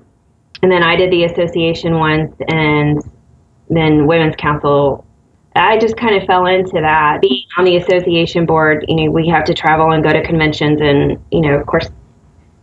And 0.61 0.71
then 0.71 0.83
I 0.83 0.95
did 0.95 1.11
the 1.11 1.25
association 1.25 1.95
once 1.97 2.33
and 2.47 3.01
then 3.69 4.07
Women's 4.07 4.35
Council 4.37 5.05
I 5.55 5.77
just 5.77 5.95
kind 5.95 6.21
of 6.21 6.27
fell 6.27 6.45
into 6.47 6.81
that. 6.81 7.21
Being 7.21 7.45
on 7.57 7.63
the 7.63 7.77
association 7.77 8.45
board, 8.45 8.83
you 8.89 8.95
know, 8.95 9.11
we 9.11 9.29
have 9.29 9.45
to 9.45 9.53
travel 9.53 9.91
and 9.91 10.03
go 10.03 10.11
to 10.11 10.21
conventions 10.25 10.81
and, 10.81 11.23
you 11.31 11.39
know, 11.41 11.57
of 11.57 11.65
course, 11.65 11.89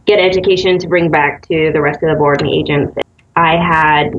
get 0.04 0.18
education 0.18 0.78
to 0.78 0.88
bring 0.88 1.10
back 1.10 1.46
to 1.48 1.70
the 1.72 1.80
rest 1.80 2.02
of 2.02 2.10
the 2.10 2.16
board 2.16 2.42
and 2.42 2.50
the 2.50 2.54
agents. 2.54 2.94
I 3.34 3.56
had 3.56 4.12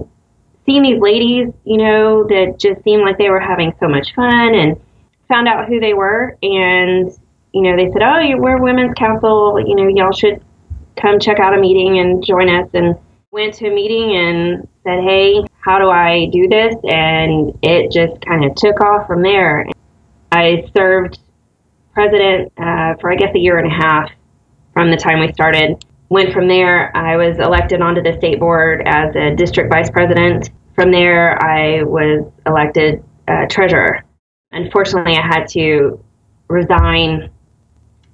seen 0.65 0.81
these 0.81 0.99
ladies, 0.99 1.53
you 1.65 1.77
know, 1.77 2.23
that 2.23 2.55
just 2.57 2.83
seemed 2.83 3.03
like 3.03 3.19
they 3.19 3.29
were 3.29 3.39
having 3.39 3.73
so 3.79 3.87
much 3.87 4.15
fun 4.15 4.55
and 4.55 4.79
found 5.27 5.47
out 5.47 5.67
who 5.67 5.79
they 5.79 5.93
were. 5.93 6.35
And, 6.41 7.11
you 7.51 7.61
know, 7.61 7.75
they 7.75 7.91
said, 7.91 8.01
oh, 8.01 8.37
we're 8.37 8.59
Women's 8.59 8.95
Council, 8.95 9.59
you 9.59 9.75
know, 9.75 9.87
y'all 9.87 10.13
should 10.13 10.43
come 10.99 11.19
check 11.19 11.39
out 11.39 11.53
a 11.53 11.61
meeting 11.61 11.99
and 11.99 12.25
join 12.25 12.49
us. 12.49 12.69
And 12.73 12.95
went 13.33 13.55
to 13.55 13.65
a 13.65 13.73
meeting 13.73 14.15
and 14.15 14.67
said, 14.83 15.03
hey, 15.03 15.43
how 15.59 15.79
do 15.79 15.89
I 15.89 16.29
do 16.31 16.47
this? 16.47 16.75
And 16.83 17.57
it 17.63 17.91
just 17.91 18.23
kind 18.23 18.45
of 18.45 18.53
took 18.53 18.79
off 18.79 19.07
from 19.07 19.23
there. 19.23 19.65
I 20.31 20.69
served 20.77 21.17
president 21.95 22.53
uh, 22.57 22.93
for, 23.01 23.11
I 23.11 23.15
guess, 23.15 23.33
a 23.33 23.39
year 23.39 23.57
and 23.57 23.65
a 23.65 23.75
half 23.75 24.11
from 24.71 24.91
the 24.91 24.97
time 24.97 25.19
we 25.19 25.33
started. 25.33 25.83
Went 26.09 26.31
from 26.31 26.47
there, 26.47 26.95
I 26.95 27.17
was 27.17 27.39
elected 27.39 27.81
onto 27.81 28.03
the 28.03 28.15
state 28.19 28.39
board 28.39 28.83
as 28.85 29.15
a 29.15 29.35
district 29.35 29.73
vice 29.73 29.89
president. 29.89 30.51
From 30.75 30.91
there, 30.91 31.43
I 31.43 31.81
was 31.81 32.31
elected 32.45 33.03
uh, 33.27 33.47
treasurer. 33.49 34.03
Unfortunately, 34.51 35.15
I 35.15 35.25
had 35.25 35.47
to 35.49 36.03
resign 36.49 37.31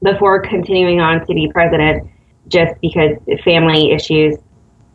before 0.02 0.42
continuing 0.42 1.02
on 1.02 1.28
to 1.28 1.34
be 1.34 1.52
president 1.52 2.10
just 2.48 2.74
because 2.80 3.18
family 3.44 3.92
issues. 3.92 4.38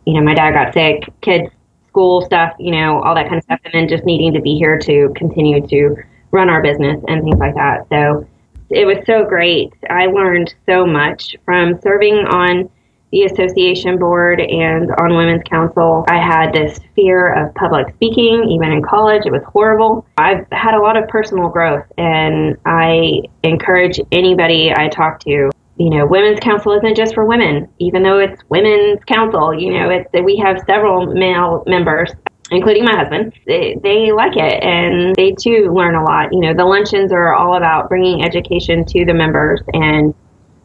You 0.07 0.15
know, 0.15 0.23
my 0.23 0.35
dad 0.35 0.53
got 0.53 0.75
sick, 0.75 1.09
kids, 1.21 1.51
school 1.89 2.23
stuff, 2.23 2.55
you 2.59 2.73
know, 2.73 3.03
all 3.03 3.15
that 3.15 3.29
kind 3.29 3.37
of 3.37 3.45
stuff, 3.45 3.61
and 3.65 3.73
then 3.73 3.89
just 3.89 4.05
needing 4.05 4.33
to 4.35 4.41
be 4.41 4.57
here 4.57 4.79
to 4.81 5.13
continue 5.17 5.67
to 5.67 5.97
run 6.31 6.51
our 6.51 6.63
business 6.63 7.03
and 7.09 7.23
things 7.23 7.39
like 7.39 7.55
that. 7.55 7.87
So 7.89 8.27
it 8.71 8.87
was 8.87 8.99
so 9.07 9.25
great. 9.25 9.73
I 9.89 10.07
learned 10.07 10.55
so 10.67 10.87
much 10.87 11.37
from 11.45 11.81
serving 11.81 12.15
on 12.15 12.69
the 13.13 13.23
association 13.23 13.97
board 13.97 14.41
and 14.41 14.91
on 14.99 15.15
women's 15.15 15.45
council. 15.45 16.05
I 16.09 16.19
had 16.19 16.53
this 16.53 16.81
fear 16.97 17.33
of 17.33 17.55
public 17.55 17.95
speaking, 17.95 18.49
even 18.51 18.73
in 18.73 18.83
college. 18.83 19.23
It 19.25 19.31
was 19.31 19.43
horrible. 19.47 20.05
I've 20.19 20.45
had 20.51 20.75
a 20.75 20.81
lot 20.81 20.97
of 20.97 21.07
personal 21.09 21.49
growth, 21.49 21.85
and 21.97 22.57
I 22.67 23.23
encourage 23.45 24.01
anybody 24.11 24.73
I 24.77 24.89
talk 24.89 25.21
to. 25.21 25.53
You 25.77 25.91
know, 25.91 26.07
women's 26.07 26.41
council 26.41 26.73
isn't 26.73 26.97
just 26.97 27.15
for 27.15 27.25
women, 27.25 27.69
even 27.79 28.03
though 28.03 28.19
it's 28.19 28.41
women's 28.49 29.03
council. 29.05 29.53
You 29.53 29.73
know, 29.73 29.91
it's 29.91 30.09
we 30.13 30.37
have 30.37 30.59
several 30.67 31.07
male 31.07 31.65
members 31.67 32.13
including 32.51 32.85
my 32.85 32.97
husband, 32.97 33.35
they, 33.47 33.77
they 33.83 34.13
like 34.13 34.37
it 34.37 34.63
and 34.63 35.15
they 35.17 35.33
too 35.33 35.73
learn 35.75 35.95
a 35.95 36.03
lot. 36.03 36.33
You 36.33 36.41
know, 36.41 36.55
the 36.55 36.65
luncheons 36.65 37.13
are 37.13 37.35
all 37.35 37.57
about 37.57 37.89
bringing 37.89 38.25
education 38.25 38.85
to 38.87 39.05
the 39.05 39.15
members 39.15 39.61
and, 39.73 40.15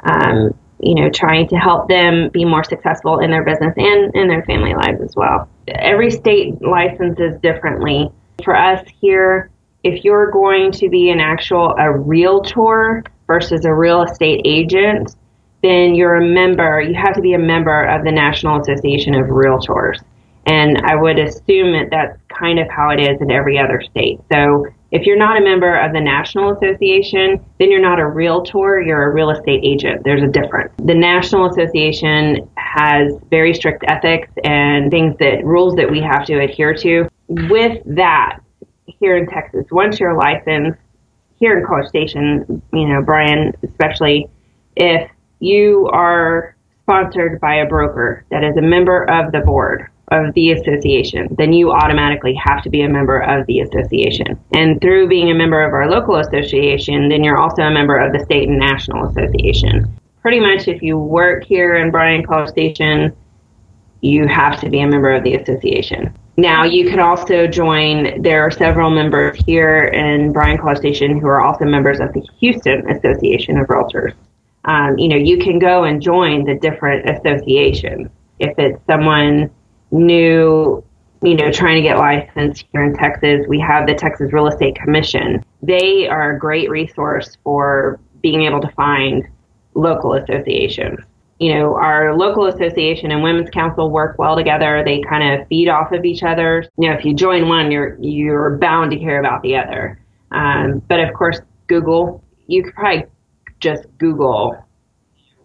um, 0.04 0.54
you 0.82 0.96
know, 0.96 1.10
trying 1.10 1.48
to 1.50 1.56
help 1.56 1.89
them 1.89 2.30
be 2.30 2.46
more 2.46 2.63
successful 2.63 3.20
in 3.20 3.32
their 3.32 3.44
business 3.44 3.74
and 3.78 4.13
in 4.16 4.28
their 4.28 4.44
family 4.44 4.74
lives 4.74 5.01
as 5.01 5.16
well. 5.16 5.50
Every 5.68 6.12
state 6.12 6.62
licenses 6.62 7.39
differently. 7.42 8.10
For 8.44 8.56
us 8.56 8.86
here, 9.01 9.50
if 9.84 10.04
you're 10.04 10.32
going 10.32 10.72
to 10.74 10.89
be 10.89 11.10
an 11.10 11.20
actual 11.20 11.75
a 11.78 11.92
realtor 11.92 13.04
versus 13.30 13.64
a 13.64 13.74
real 13.74 14.02
estate 14.02 14.42
agent, 14.44 15.16
then 15.62 15.94
you're 15.94 16.16
a 16.16 16.26
member. 16.26 16.82
You 16.82 16.96
have 16.96 17.14
to 17.14 17.22
be 17.22 17.34
a 17.34 17.40
member 17.40 17.86
of 17.86 18.04
the 18.04 18.12
National 18.12 18.60
Association 18.60 19.14
of 19.14 19.28
Realtors. 19.28 20.02
And 20.48 20.80
I 20.80 20.96
would 20.96 21.20
assume 21.20 21.74
that 21.74 21.90
that's 21.92 22.18
kind 22.28 22.58
of 22.58 22.68
how 22.70 22.90
it 22.90 23.00
is 23.00 23.22
in 23.22 23.30
every 23.30 23.60
other 23.60 23.82
state. 23.82 24.20
So 24.32 24.66
if 24.92 25.06
you're 25.06 25.18
not 25.18 25.40
a 25.40 25.44
member 25.44 25.76
of 25.76 25.94
the 25.94 26.02
National 26.02 26.54
Association, 26.54 27.46
then 27.60 27.70
you're 27.70 27.82
not 27.82 28.00
a 28.00 28.08
realtor, 28.08 28.82
you're 28.82 29.12
a 29.12 29.14
real 29.14 29.30
estate 29.30 29.60
agent. 29.64 30.04
There's 30.04 30.24
a 30.24 30.28
difference. 30.28 30.74
The 30.80 30.96
National 30.96 31.46
Association 31.52 32.50
has 32.56 33.14
very 33.30 33.54
strict 33.54 33.84
ethics 33.88 34.32
and 34.44 34.90
things 34.90 35.16
that 35.20 35.46
rules 35.46 35.76
that 35.76 35.92
we 35.92 36.02
have 36.02 36.26
to 36.26 36.40
adhere 36.40 36.74
to. 36.78 37.08
With 37.28 37.84
that, 37.86 38.40
here 38.88 39.18
in 39.18 39.28
Texas, 39.28 39.66
once 39.70 40.00
you're 40.00 40.18
licensed, 40.18 40.80
here 41.39 41.58
in 41.58 41.65
College 41.65 41.88
Station, 41.88 42.62
you 42.74 42.88
know, 42.88 43.01
Bryan, 43.01 43.53
especially, 43.63 44.29
if 44.75 45.10
you 45.39 45.89
are 45.91 46.55
sponsored 46.84 47.39
by 47.39 47.55
a 47.55 47.65
broker 47.65 48.25
that 48.29 48.43
is 48.43 48.58
a 48.58 48.62
member 48.62 49.10
of 49.10 49.31
the 49.31 49.39
board 49.39 49.88
of 50.12 50.34
the 50.34 50.51
association, 50.51 51.27
then 51.38 51.53
you 51.53 51.72
automatically 51.72 52.34
have 52.34 52.63
to 52.63 52.69
be 52.69 52.81
a 52.81 52.89
member 52.89 53.19
of 53.19 53.46
the 53.46 53.60
association. 53.60 54.39
And 54.53 54.81
through 54.81 55.08
being 55.08 55.29
a 55.29 55.36
member 55.36 55.63
of 55.63 55.74
our 55.74 55.89
local 55.89 56.15
association, 56.15 57.10
then 57.10 57.24
you're 57.24 57.39
also 57.39 57.62
a 57.62 57.72
member 57.72 57.98
of 57.98 58.12
the 58.12 58.19
state 58.25 58.50
and 58.50 58.58
national 58.58 59.08
association. 59.08 59.93
Pretty 60.22 60.39
much, 60.39 60.67
if 60.67 60.81
you 60.81 60.98
work 60.98 61.43
here 61.43 61.75
in 61.75 61.91
Bryan 61.91 62.25
College 62.25 62.50
Station, 62.50 63.15
you 64.01 64.27
have 64.27 64.60
to 64.62 64.70
be 64.70 64.79
a 64.82 64.88
member 64.88 65.13
of 65.13 65.24
the 65.24 65.36
association. 65.36 66.13
Now, 66.38 66.63
you 66.63 66.89
can 66.89 67.00
also 67.00 67.48
join, 67.48 68.22
there 68.22 68.41
are 68.41 68.51
several 68.51 68.89
members 68.89 69.38
here 69.46 69.86
in 69.88 70.32
Bryan 70.32 70.58
College 70.58 70.77
Station 70.77 71.20
who 71.20 71.27
are 71.27 71.41
also 71.41 71.65
members 71.65 72.00
of 72.00 72.13
the 72.13 72.25
Houston 72.39 72.89
Association 72.89 73.58
of 73.58 73.68
Realtors. 73.68 74.13
Um, 74.63 74.98
you 74.98 75.10
know, 75.10 75.18
you 75.18 75.38
can 75.38 75.60
go 75.60 75.84
and 75.84 76.01
join 76.01 76.46
the 76.46 76.56
different 76.56 77.10
associations. 77.10 78.10
If 78.39 78.58
it's 78.58 78.79
someone 78.88 79.50
new, 79.91 80.82
you 81.22 81.36
know, 81.36 81.51
trying 81.51 81.75
to 81.75 81.82
get 81.82 81.98
licensed 81.98 82.65
here 82.72 82.84
in 82.84 82.96
Texas, 82.96 83.46
we 83.50 83.60
have 83.60 83.86
the 83.86 83.94
Texas 83.94 84.32
Real 84.32 84.48
Estate 84.48 84.75
Commission. 84.75 85.44
They 85.62 86.08
are 86.08 86.36
a 86.36 86.39
great 86.39 86.70
resource 86.70 87.38
for 87.44 88.00
being 88.22 88.44
able 88.44 88.62
to 88.62 88.70
find 88.72 89.27
local 89.74 90.13
associations. 90.13 91.00
You 91.39 91.53
know, 91.53 91.75
our 91.75 92.15
local 92.17 92.48
association 92.48 93.12
and 93.12 93.24
women's 93.24 93.50
council 93.50 93.89
work 93.89 94.17
well 94.19 94.36
together. 94.36 94.84
They 94.86 95.01
kind 95.01 95.39
of 95.41 95.48
feed 95.48 95.69
off 95.69 95.91
of 95.93 96.03
each 96.03 96.22
other. 96.22 96.65
You 96.77 96.89
know, 96.89 96.96
if 96.96 97.05
you 97.05 97.13
join 97.13 97.48
one, 97.48 97.72
you're 97.72 97.98
you're 98.00 98.58
bound 98.58 98.91
to 98.91 98.98
hear 98.98 99.19
about 99.19 99.41
the 99.41 99.55
other. 99.55 100.00
Um, 100.31 100.81
but 100.88 101.00
of 101.00 101.13
course, 101.13 101.39
Google, 101.67 102.24
you 102.48 102.63
could 102.63 102.74
probably 102.74 103.05
just 103.62 103.86
Google 103.98 104.58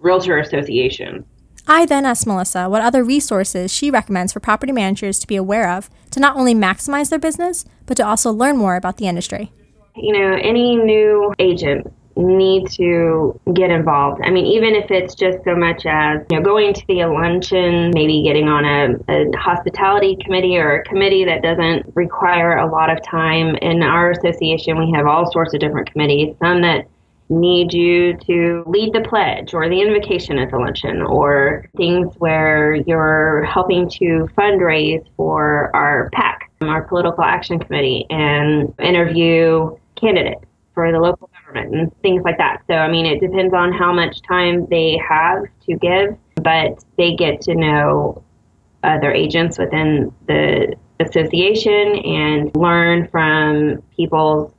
realtor 0.00 0.38
association. 0.38 1.24
I 1.66 1.86
then 1.86 2.04
asked 2.04 2.26
Melissa 2.26 2.68
what 2.68 2.82
other 2.82 3.02
resources 3.02 3.72
she 3.72 3.90
recommends 3.90 4.32
for 4.32 4.40
property 4.40 4.72
managers 4.72 5.18
to 5.20 5.26
be 5.26 5.36
aware 5.36 5.70
of 5.70 5.88
to 6.10 6.20
not 6.20 6.36
only 6.36 6.54
maximize 6.54 7.08
their 7.08 7.18
business, 7.18 7.64
but 7.86 7.96
to 7.96 8.06
also 8.06 8.30
learn 8.30 8.58
more 8.58 8.76
about 8.76 8.98
the 8.98 9.06
industry. 9.06 9.50
You 9.96 10.12
know, 10.12 10.36
any 10.42 10.76
new 10.76 11.32
agent 11.38 11.86
need 12.16 12.70
to 12.70 13.38
get 13.54 13.70
involved. 13.70 14.20
I 14.24 14.30
mean, 14.30 14.46
even 14.46 14.74
if 14.74 14.90
it's 14.90 15.14
just 15.14 15.38
so 15.44 15.54
much 15.56 15.84
as 15.86 16.20
you 16.30 16.38
know 16.38 16.44
going 16.44 16.74
to 16.74 16.86
the 16.86 17.04
luncheon, 17.06 17.90
maybe 17.94 18.22
getting 18.22 18.48
on 18.48 18.64
a, 18.64 18.94
a, 19.08 19.36
hospitality 19.36 20.16
committee 20.20 20.56
or 20.56 20.80
a 20.80 20.84
committee 20.84 21.24
that 21.24 21.42
doesn't 21.42 21.92
require 21.94 22.58
a 22.58 22.70
lot 22.70 22.90
of 22.90 23.02
time. 23.02 23.56
In 23.56 23.82
our 23.82 24.12
association, 24.12 24.78
we 24.78 24.92
have 24.92 25.06
all 25.06 25.30
sorts 25.32 25.54
of 25.54 25.60
different 25.60 25.90
committees. 25.90 26.36
Some 26.40 26.62
that 26.62 26.86
need 27.30 27.72
you 27.72 28.16
to 28.18 28.62
lead 28.66 28.92
the 28.92 29.00
pledge 29.00 29.54
or 29.54 29.68
the 29.68 29.80
invocation 29.80 30.38
at 30.38 30.50
the 30.50 30.58
luncheon 30.58 31.00
or 31.02 31.66
things 31.76 32.14
where 32.18 32.74
you're 32.86 33.44
helping 33.44 33.88
to 33.88 34.28
fundraise 34.36 35.04
for 35.16 35.74
our 35.74 36.10
PAC, 36.12 36.50
our 36.60 36.82
political 36.82 37.24
action 37.24 37.58
committee, 37.58 38.06
and 38.10 38.74
interview 38.78 39.74
candidates 39.96 40.44
for 40.74 40.92
the 40.92 40.98
local 40.98 41.30
and 41.54 41.94
things 42.02 42.22
like 42.24 42.38
that. 42.38 42.62
So, 42.66 42.74
I 42.74 42.90
mean, 42.90 43.06
it 43.06 43.20
depends 43.20 43.54
on 43.54 43.72
how 43.72 43.92
much 43.92 44.22
time 44.22 44.66
they 44.66 45.00
have 45.08 45.44
to 45.66 45.76
give, 45.76 46.16
but 46.36 46.84
they 46.96 47.14
get 47.14 47.40
to 47.42 47.54
know 47.54 48.22
other 48.82 49.12
agents 49.12 49.58
within 49.58 50.12
the 50.26 50.76
association 51.00 51.96
and 52.04 52.54
learn 52.54 53.08
from 53.08 53.82
people's 53.96 54.52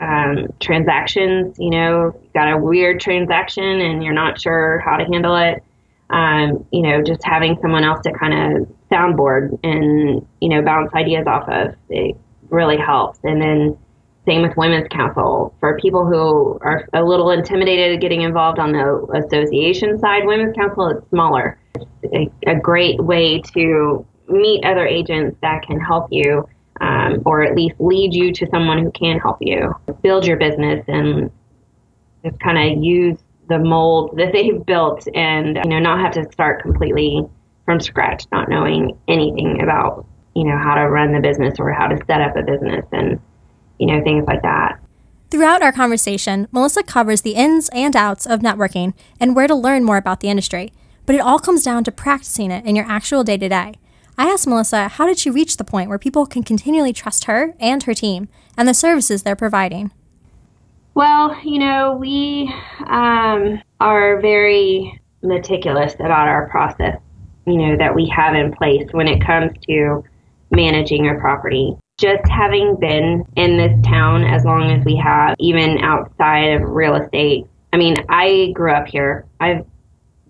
um, 0.00 0.48
transactions. 0.60 1.56
You 1.58 1.70
know, 1.70 2.20
you 2.22 2.30
got 2.34 2.52
a 2.52 2.58
weird 2.58 3.00
transaction 3.00 3.80
and 3.80 4.02
you're 4.04 4.14
not 4.14 4.40
sure 4.40 4.78
how 4.80 4.96
to 4.96 5.04
handle 5.04 5.36
it. 5.36 5.62
Um, 6.10 6.64
you 6.70 6.82
know, 6.82 7.02
just 7.02 7.24
having 7.24 7.58
someone 7.60 7.82
else 7.82 8.00
to 8.02 8.12
kind 8.12 8.34
of 8.62 8.68
soundboard 8.92 9.58
and 9.64 10.24
you 10.40 10.48
know 10.48 10.62
bounce 10.62 10.94
ideas 10.94 11.26
off 11.26 11.48
of 11.48 11.74
it 11.88 12.16
really 12.48 12.76
helps. 12.76 13.18
And 13.24 13.40
then 13.40 13.78
same 14.26 14.42
with 14.42 14.56
women's 14.56 14.88
council 14.88 15.54
for 15.60 15.78
people 15.78 16.04
who 16.04 16.58
are 16.62 16.88
a 16.92 17.02
little 17.02 17.30
intimidated 17.30 18.00
getting 18.00 18.22
involved 18.22 18.58
on 18.58 18.72
the 18.72 19.24
association 19.24 19.98
side. 19.98 20.26
Women's 20.26 20.54
council 20.54 20.88
is 20.88 21.02
smaller. 21.10 21.58
It's 21.74 22.30
a, 22.46 22.50
a 22.50 22.60
great 22.60 23.02
way 23.02 23.40
to 23.54 24.04
meet 24.28 24.64
other 24.64 24.86
agents 24.86 25.36
that 25.42 25.62
can 25.62 25.78
help 25.78 26.08
you 26.10 26.48
um, 26.80 27.22
or 27.24 27.42
at 27.42 27.54
least 27.54 27.76
lead 27.78 28.12
you 28.12 28.32
to 28.32 28.46
someone 28.50 28.82
who 28.82 28.90
can 28.90 29.18
help 29.18 29.38
you 29.40 29.74
build 30.02 30.26
your 30.26 30.36
business 30.36 30.84
and 30.88 31.30
just 32.24 32.38
kind 32.40 32.58
of 32.58 32.82
use 32.82 33.18
the 33.48 33.58
mold 33.58 34.16
that 34.16 34.32
they've 34.32 34.64
built 34.66 35.06
and 35.14 35.56
you 35.56 35.70
know 35.70 35.78
not 35.78 36.00
have 36.00 36.12
to 36.12 36.30
start 36.32 36.62
completely 36.62 37.24
from 37.64 37.80
scratch 37.80 38.24
not 38.32 38.48
knowing 38.48 38.98
anything 39.08 39.60
about 39.62 40.06
you 40.34 40.44
know 40.44 40.58
how 40.58 40.74
to 40.74 40.88
run 40.88 41.12
the 41.12 41.20
business 41.20 41.54
or 41.58 41.72
how 41.72 41.86
to 41.86 41.96
set 42.06 42.20
up 42.20 42.36
a 42.36 42.42
business 42.42 42.84
and 42.92 43.20
you 43.78 43.86
know 43.86 44.02
things 44.02 44.24
like 44.26 44.42
that 44.42 44.80
Throughout 45.28 45.60
our 45.60 45.72
conversation, 45.72 46.46
Melissa 46.52 46.84
covers 46.84 47.22
the 47.22 47.34
ins 47.34 47.68
and 47.70 47.96
outs 47.96 48.26
of 48.26 48.40
networking 48.40 48.94
and 49.18 49.34
where 49.34 49.48
to 49.48 49.56
learn 49.56 49.82
more 49.82 49.96
about 49.96 50.20
the 50.20 50.28
industry, 50.28 50.72
but 51.04 51.16
it 51.16 51.20
all 51.20 51.40
comes 51.40 51.64
down 51.64 51.82
to 51.82 51.90
practicing 51.90 52.52
it 52.52 52.64
in 52.64 52.76
your 52.76 52.86
actual 52.88 53.24
day 53.24 53.36
to 53.36 53.48
day. 53.48 53.74
I 54.16 54.28
asked 54.28 54.46
Melissa 54.46 54.86
how 54.86 55.04
did 55.06 55.18
she 55.18 55.28
reach 55.28 55.56
the 55.56 55.64
point 55.64 55.88
where 55.88 55.98
people 55.98 56.26
can 56.26 56.44
continually 56.44 56.92
trust 56.92 57.24
her 57.24 57.54
and 57.58 57.82
her 57.82 57.92
team 57.92 58.28
and 58.56 58.68
the 58.68 58.72
services 58.72 59.22
they're 59.22 59.36
providing. 59.36 59.90
Well, 60.94 61.36
you 61.44 61.58
know, 61.58 61.96
we 61.96 62.54
um, 62.86 63.60
are 63.80 64.20
very 64.20 64.98
meticulous 65.22 65.94
about 65.94 66.28
our 66.28 66.48
process, 66.48 66.98
you 67.46 67.58
know, 67.58 67.76
that 67.76 67.94
we 67.94 68.08
have 68.08 68.34
in 68.34 68.54
place 68.54 68.88
when 68.92 69.08
it 69.08 69.22
comes 69.22 69.52
to 69.68 70.02
managing 70.50 71.08
a 71.08 71.18
property. 71.20 71.76
Just 71.98 72.28
having 72.28 72.76
been 72.76 73.24
in 73.36 73.56
this 73.56 73.72
town 73.82 74.22
as 74.22 74.44
long 74.44 74.70
as 74.70 74.84
we 74.84 74.96
have, 74.96 75.34
even 75.38 75.78
outside 75.82 76.52
of 76.52 76.68
real 76.68 76.94
estate. 76.94 77.46
I 77.72 77.78
mean, 77.78 77.96
I 78.10 78.52
grew 78.54 78.72
up 78.72 78.86
here. 78.86 79.24
I've 79.40 79.64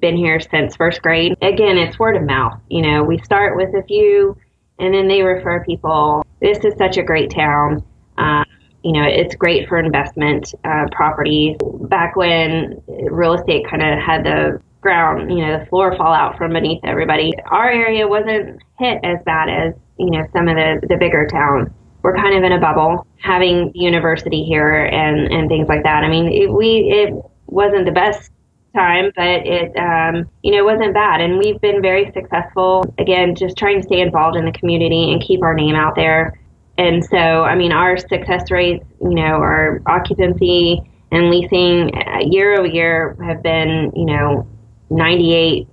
been 0.00 0.16
here 0.16 0.38
since 0.38 0.76
first 0.76 1.02
grade. 1.02 1.36
Again, 1.42 1.76
it's 1.76 1.98
word 1.98 2.16
of 2.16 2.22
mouth. 2.22 2.60
You 2.68 2.82
know, 2.82 3.02
we 3.02 3.18
start 3.18 3.56
with 3.56 3.74
a 3.74 3.82
few 3.82 4.36
and 4.78 4.94
then 4.94 5.08
they 5.08 5.22
refer 5.22 5.64
people. 5.64 6.24
This 6.40 6.58
is 6.58 6.74
such 6.78 6.98
a 6.98 7.02
great 7.02 7.30
town. 7.30 7.84
Um, 8.16 8.44
you 8.84 8.92
know, 8.92 9.02
it's 9.02 9.34
great 9.34 9.68
for 9.68 9.78
investment 9.78 10.54
uh, 10.64 10.84
properties. 10.92 11.56
Back 11.88 12.14
when 12.14 12.80
real 13.10 13.34
estate 13.34 13.66
kind 13.68 13.82
of 13.82 13.98
had 13.98 14.24
the 14.24 14.60
ground, 14.80 15.30
you 15.30 15.44
know, 15.44 15.58
the 15.58 15.66
floor 15.66 15.96
fall 15.96 16.12
out 16.12 16.36
from 16.38 16.52
beneath 16.52 16.80
everybody, 16.84 17.32
our 17.50 17.70
area 17.70 18.06
wasn't 18.06 18.62
hit 18.78 19.00
as 19.02 19.18
bad 19.24 19.48
as, 19.48 19.74
you 19.98 20.10
know, 20.10 20.26
some 20.32 20.48
of 20.48 20.56
the, 20.56 20.86
the 20.88 20.96
bigger 20.96 21.26
towns. 21.26 21.68
We're 22.02 22.14
kind 22.14 22.36
of 22.36 22.44
in 22.44 22.52
a 22.52 22.60
bubble 22.60 23.06
having 23.20 23.72
university 23.74 24.44
here 24.44 24.84
and, 24.84 25.32
and 25.32 25.48
things 25.48 25.68
like 25.68 25.82
that. 25.82 26.04
I 26.04 26.08
mean, 26.08 26.28
it, 26.30 26.52
we, 26.52 26.88
it 26.90 27.12
wasn't 27.46 27.84
the 27.84 27.92
best 27.92 28.30
time, 28.74 29.10
but 29.16 29.24
it, 29.26 29.76
um, 29.76 30.28
you 30.42 30.52
know, 30.52 30.64
wasn't 30.64 30.94
bad. 30.94 31.20
And 31.20 31.38
we've 31.38 31.60
been 31.60 31.82
very 31.82 32.12
successful, 32.12 32.94
again, 32.98 33.34
just 33.34 33.56
trying 33.56 33.80
to 33.80 33.82
stay 33.82 34.00
involved 34.00 34.36
in 34.36 34.44
the 34.44 34.52
community 34.52 35.12
and 35.12 35.20
keep 35.20 35.42
our 35.42 35.54
name 35.54 35.74
out 35.74 35.96
there. 35.96 36.38
And 36.78 37.04
so, 37.04 37.16
I 37.16 37.56
mean, 37.56 37.72
our 37.72 37.96
success 37.96 38.50
rates, 38.50 38.84
you 39.00 39.14
know, 39.14 39.22
our 39.22 39.80
occupancy 39.86 40.82
and 41.10 41.30
leasing 41.30 41.90
uh, 41.96 42.18
year 42.20 42.58
over 42.58 42.66
year 42.66 43.16
have 43.24 43.42
been, 43.42 43.92
you 43.96 44.04
know, 44.04 44.46
98% 44.90 45.66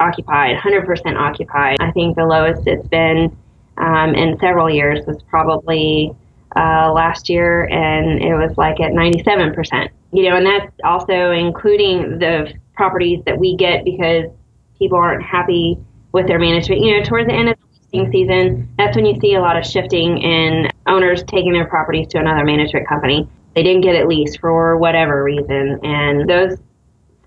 occupied, 0.00 0.56
100% 0.56 1.16
occupied. 1.16 1.76
I 1.80 1.90
think 1.92 2.16
the 2.16 2.26
lowest 2.26 2.66
it's 2.66 2.86
been 2.88 3.36
um, 3.76 4.14
in 4.14 4.38
several 4.38 4.68
years 4.68 5.06
was 5.06 5.22
probably 5.24 6.14
uh, 6.56 6.92
last 6.92 7.28
year, 7.28 7.64
and 7.64 8.22
it 8.22 8.34
was 8.34 8.56
like 8.56 8.80
at 8.80 8.92
97% 8.92 9.90
you 10.12 10.28
know, 10.28 10.36
and 10.36 10.46
that's 10.46 10.72
also 10.84 11.32
including 11.32 12.18
the 12.18 12.52
properties 12.74 13.22
that 13.26 13.38
we 13.38 13.56
get 13.56 13.84
because 13.84 14.24
people 14.78 14.98
aren't 14.98 15.22
happy 15.22 15.78
with 16.12 16.26
their 16.26 16.38
management. 16.38 16.80
You 16.80 16.98
know, 16.98 17.04
towards 17.04 17.26
the 17.26 17.34
end 17.34 17.50
of 17.50 17.56
the 17.58 17.98
leasing 17.98 18.12
season, 18.12 18.74
that's 18.78 18.96
when 18.96 19.04
you 19.04 19.18
see 19.20 19.34
a 19.34 19.40
lot 19.40 19.56
of 19.56 19.66
shifting 19.66 20.24
and 20.24 20.72
owners 20.86 21.22
taking 21.24 21.52
their 21.52 21.66
properties 21.66 22.08
to 22.08 22.18
another 22.18 22.44
management 22.44 22.88
company. 22.88 23.28
They 23.54 23.62
didn't 23.62 23.82
get 23.82 23.94
it 23.96 24.06
leased 24.06 24.40
for 24.40 24.76
whatever 24.78 25.22
reason, 25.24 25.80
and 25.82 26.28
those 26.28 26.58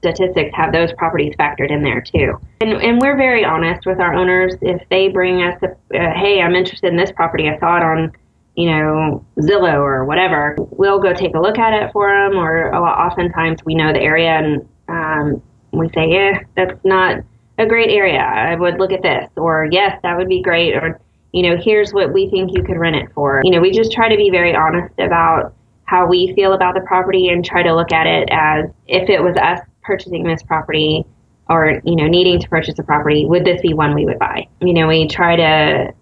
statistics 0.02 0.50
have 0.56 0.74
those 0.74 0.92
properties 0.94 1.36
factored 1.38 1.72
in 1.72 1.84
there 1.84 2.02
too. 2.02 2.34
And, 2.62 2.74
and 2.82 3.00
we're 3.00 3.18
very 3.18 3.46
honest 3.46 3.86
with 3.86 4.00
our 4.00 4.14
owners. 4.14 4.56
If 4.62 4.82
they 4.90 5.10
bring 5.10 5.44
us, 5.44 5.62
a, 5.62 5.68
uh, 5.68 6.14
hey, 6.14 6.42
I'm 6.42 6.56
interested 6.56 6.90
in 6.90 6.98
this 6.98 7.12
property, 7.12 7.50
I 7.50 7.60
saw 7.60 7.78
it 7.78 7.84
on 7.84 8.12
you 8.56 8.70
know, 8.70 9.26
Zillow 9.40 9.78
or 9.78 10.06
whatever, 10.06 10.56
we'll 10.58 11.00
go 11.00 11.14
take 11.14 11.36
a 11.36 11.40
look 11.40 11.58
at 11.58 11.74
it 11.74 11.92
for 11.94 12.10
them. 12.10 12.38
Or 12.38 12.74
oftentimes 12.76 13.64
we 13.66 13.76
know 13.76 13.94
the 13.94 14.02
area 14.02 14.32
and 14.32 14.68
um, 14.90 15.42
we 15.72 15.90
say, 15.90 16.10
yeah, 16.10 16.40
that's 16.56 16.78
not 16.84 17.24
a 17.58 17.66
great 17.66 17.90
area. 17.90 18.20
I 18.20 18.56
would 18.56 18.78
look 18.78 18.92
at 18.92 19.02
this. 19.02 19.30
Or 19.38 19.68
yes, 19.72 19.98
that 20.04 20.18
would 20.18 20.28
be 20.28 20.42
great. 20.42 20.76
Or, 20.76 21.00
you 21.32 21.44
know, 21.44 21.58
here's 21.62 21.94
what 21.94 22.12
we 22.12 22.30
think 22.30 22.52
you 22.54 22.64
could 22.64 22.78
rent 22.78 22.98
it 22.98 23.10
for. 23.14 23.42
You 23.44 23.52
know, 23.52 23.62
we 23.62 23.72
just 23.72 23.92
try 23.92 24.10
to 24.10 24.18
be 24.18 24.30
very 24.30 24.54
honest 24.54 24.94
about 25.00 25.54
how 25.86 26.08
we 26.08 26.34
feel 26.36 26.54
about 26.54 26.74
the 26.74 26.82
property 26.82 27.30
and 27.30 27.44
try 27.44 27.64
to 27.64 27.74
look 27.76 27.92
at 27.92 28.08
it 28.08 28.30
as 28.32 28.66
if 28.88 29.10
it 29.10 29.22
was 29.22 29.36
us 29.38 29.60
purchasing 29.84 30.24
this 30.24 30.44
property 30.44 31.06
or, 31.50 31.82
you 31.84 31.96
know, 31.96 32.08
needing 32.08 32.40
to 32.40 32.48
purchase 32.48 32.78
a 32.80 32.84
property, 32.84 33.26
would 33.26 33.44
this 33.44 33.62
be 33.62 33.74
one 33.74 33.94
we 33.94 34.06
would 34.06 34.20
buy? 34.20 34.48
You 34.62 34.74
know, 34.74 34.88
we 34.88 35.08
try 35.08 35.36
to 35.36 35.94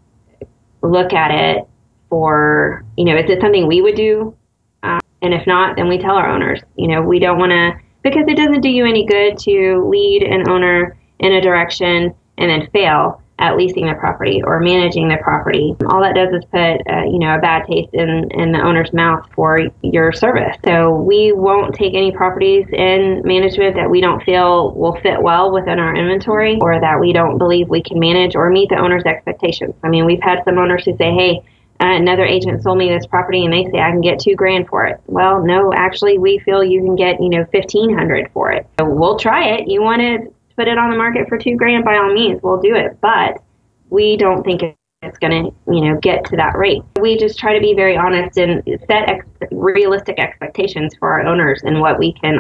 look 0.82 1.14
at 1.14 1.32
it 1.32 1.68
for, 2.10 2.86
you 2.98 3.06
know, 3.06 3.18
is 3.18 3.30
it 3.30 3.42
something 3.42 3.68
we 3.68 3.82
would 3.82 3.96
do? 3.96 4.36
Uh, 4.84 5.00
and 5.22 5.34
if 5.34 5.46
not, 5.48 5.76
then 5.76 5.88
we 5.88 5.98
tell 5.98 6.16
our 6.16 6.30
owners, 6.30 6.62
you 6.76 6.88
know, 6.88 7.02
we 7.02 7.20
don't 7.20 7.40
want 7.40 7.52
to, 7.52 7.72
because 8.04 8.26
it 8.28 8.38
doesn't 8.38 8.62
do 8.62 8.70
you 8.70 8.86
any 8.86 9.06
good 9.06 9.38
to 9.40 9.88
lead 9.90 10.24
an 10.24 10.50
owner 10.50 10.98
in 11.20 11.34
a 11.34 11.42
direction 11.42 12.14
and 12.38 12.50
then 12.50 12.70
fail 12.72 13.22
at 13.40 13.58
leasing 13.58 13.88
the 13.88 13.96
property 13.96 14.42
or 14.44 14.60
managing 14.60 15.08
the 15.08 15.18
property. 15.18 15.76
All 15.90 16.02
that 16.02 16.14
does 16.14 16.34
is 16.34 16.46
put, 16.52 16.82
uh, 16.92 17.04
you 17.06 17.20
know, 17.20 17.36
a 17.36 17.40
bad 17.40 17.66
taste 17.66 17.94
in, 17.94 18.30
in 18.32 18.52
the 18.52 18.62
owner's 18.62 18.94
mouth 18.94 19.26
for 19.34 19.62
your 19.82 20.12
service. 20.12 20.56
So 20.66 20.94
we 20.94 21.32
won't 21.32 21.74
take 21.74 21.94
any 21.94 22.12
properties 22.12 22.68
in 22.72 23.22
management 23.24 23.76
that 23.76 23.90
we 23.90 24.02
don't 24.02 24.22
feel 24.24 24.72
will 24.74 25.00
fit 25.02 25.22
well 25.22 25.52
within 25.52 25.80
our 25.80 25.96
inventory 25.96 26.58
or 26.62 26.80
that 26.80 27.00
we 27.00 27.14
don't 27.14 27.38
believe 27.38 27.70
we 27.70 27.82
can 27.82 28.00
manage 28.00 28.36
or 28.36 28.50
meet 28.50 28.70
the 28.70 28.78
owner's 28.78 29.04
expectations. 29.06 29.74
I 29.84 29.90
mean, 29.90 30.06
we've 30.06 30.22
had 30.22 30.44
some 30.44 30.58
owners 30.58 30.86
who 30.86 30.96
say, 30.98 31.14
hey, 31.14 31.42
uh, 31.82 31.96
another 31.96 32.26
agent 32.26 32.62
sold 32.62 32.78
me 32.78 32.90
this 32.90 33.06
property 33.06 33.46
and 33.46 33.54
they 33.54 33.64
say 33.72 33.80
I 33.80 33.90
can 33.92 34.02
get 34.02 34.20
two 34.20 34.36
grand 34.36 34.68
for 34.68 34.86
it. 34.86 35.00
Well, 35.08 35.42
no, 35.42 35.72
actually, 35.74 36.18
we 36.18 36.40
feel 36.40 36.62
you 36.62 36.82
can 36.82 36.98
get 36.98 37.22
you 37.22 37.30
know 37.30 37.46
fifteen 37.54 37.96
hundred 37.98 38.30
for 38.34 38.52
it. 38.52 38.68
So 38.78 38.86
we'll 38.86 39.18
try 39.18 39.56
it. 39.56 39.70
You 39.70 39.82
want 39.82 40.02
to 40.02 40.34
put 40.60 40.68
it 40.68 40.78
on 40.78 40.90
the 40.90 40.98
market 40.98 41.30
for 41.30 41.38
two 41.38 41.56
grand, 41.56 41.86
by 41.86 41.96
all 41.96 42.14
means, 42.14 42.42
we'll 42.44 42.60
do 42.60 42.76
it. 42.76 43.00
But 43.00 43.42
we 43.90 44.18
don't 44.18 44.44
think 44.44 44.62
it's 45.02 45.18
going 45.18 45.32
to, 45.32 45.74
you 45.74 45.82
know, 45.82 45.98
get 46.02 46.26
to 46.26 46.36
that 46.36 46.58
rate. 46.58 46.82
We 47.00 47.18
just 47.18 47.40
try 47.40 47.54
to 47.54 47.62
be 47.62 47.74
very 47.74 47.96
honest 47.96 48.38
and 48.38 48.62
set 48.86 49.08
ex- 49.08 49.26
realistic 49.52 50.20
expectations 50.20 50.94
for 51.00 51.14
our 51.14 51.26
owners 51.26 51.62
and 51.64 51.80
what 51.80 51.98
we 51.98 52.12
can 52.12 52.40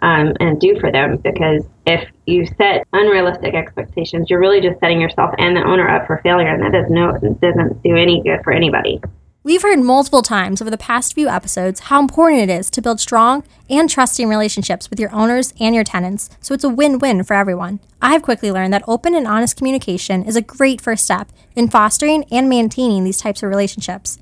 um, 0.00 0.32
and 0.38 0.60
do 0.60 0.78
for 0.78 0.92
them. 0.92 1.16
Because 1.16 1.64
if 1.88 2.08
you 2.26 2.46
set 2.46 2.86
unrealistic 2.92 3.54
expectations, 3.54 4.30
you're 4.30 4.38
really 4.38 4.60
just 4.60 4.78
setting 4.78 5.00
yourself 5.00 5.34
and 5.38 5.56
the 5.56 5.64
owner 5.64 5.88
up 5.88 6.06
for 6.06 6.20
failure, 6.22 6.54
and 6.54 6.62
that 6.62 6.70
does 6.70 6.88
no 6.88 7.18
doesn't 7.40 7.82
do 7.82 7.96
any 7.96 8.22
good 8.22 8.44
for 8.44 8.52
anybody. 8.52 9.00
We've 9.46 9.62
heard 9.62 9.78
multiple 9.78 10.22
times 10.22 10.60
over 10.60 10.72
the 10.72 10.76
past 10.76 11.14
few 11.14 11.28
episodes 11.28 11.78
how 11.78 12.00
important 12.00 12.42
it 12.42 12.52
is 12.52 12.68
to 12.70 12.82
build 12.82 12.98
strong 12.98 13.44
and 13.70 13.88
trusting 13.88 14.28
relationships 14.28 14.90
with 14.90 14.98
your 14.98 15.14
owners 15.14 15.54
and 15.60 15.72
your 15.72 15.84
tenants, 15.84 16.28
so 16.40 16.52
it's 16.52 16.64
a 16.64 16.68
win 16.68 16.98
win 16.98 17.22
for 17.22 17.34
everyone. 17.34 17.78
I've 18.02 18.22
quickly 18.22 18.50
learned 18.50 18.72
that 18.72 18.82
open 18.88 19.14
and 19.14 19.24
honest 19.24 19.56
communication 19.56 20.24
is 20.24 20.34
a 20.34 20.42
great 20.42 20.80
first 20.80 21.04
step 21.04 21.30
in 21.54 21.68
fostering 21.68 22.24
and 22.32 22.48
maintaining 22.48 23.04
these 23.04 23.18
types 23.18 23.40
of 23.40 23.48
relationships. 23.48 24.18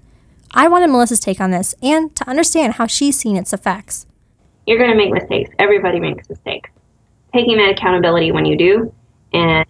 I 0.51 0.69
wanted 0.69 0.91
Melissa's 0.91 1.21
take 1.21 1.41
on 1.41 1.53
this 1.53 1.75
and 1.83 2.15
to 2.17 2.29
understand 2.29 2.75
how 2.75 2.87
she's 2.87 3.19
seen 3.19 3.39
its 3.39 3.55
effects. 3.55 4.05
You're 4.67 4.77
going 4.77 4.91
to 4.91 4.97
make 4.99 5.11
mistakes. 5.11 5.49
Everybody 5.59 6.01
makes 6.01 6.29
mistakes. 6.29 6.69
Taking 7.33 7.57
that 7.57 7.71
accountability 7.71 8.31
when 8.31 8.45
you 8.45 8.59
do 8.59 8.95
and 9.33 9.65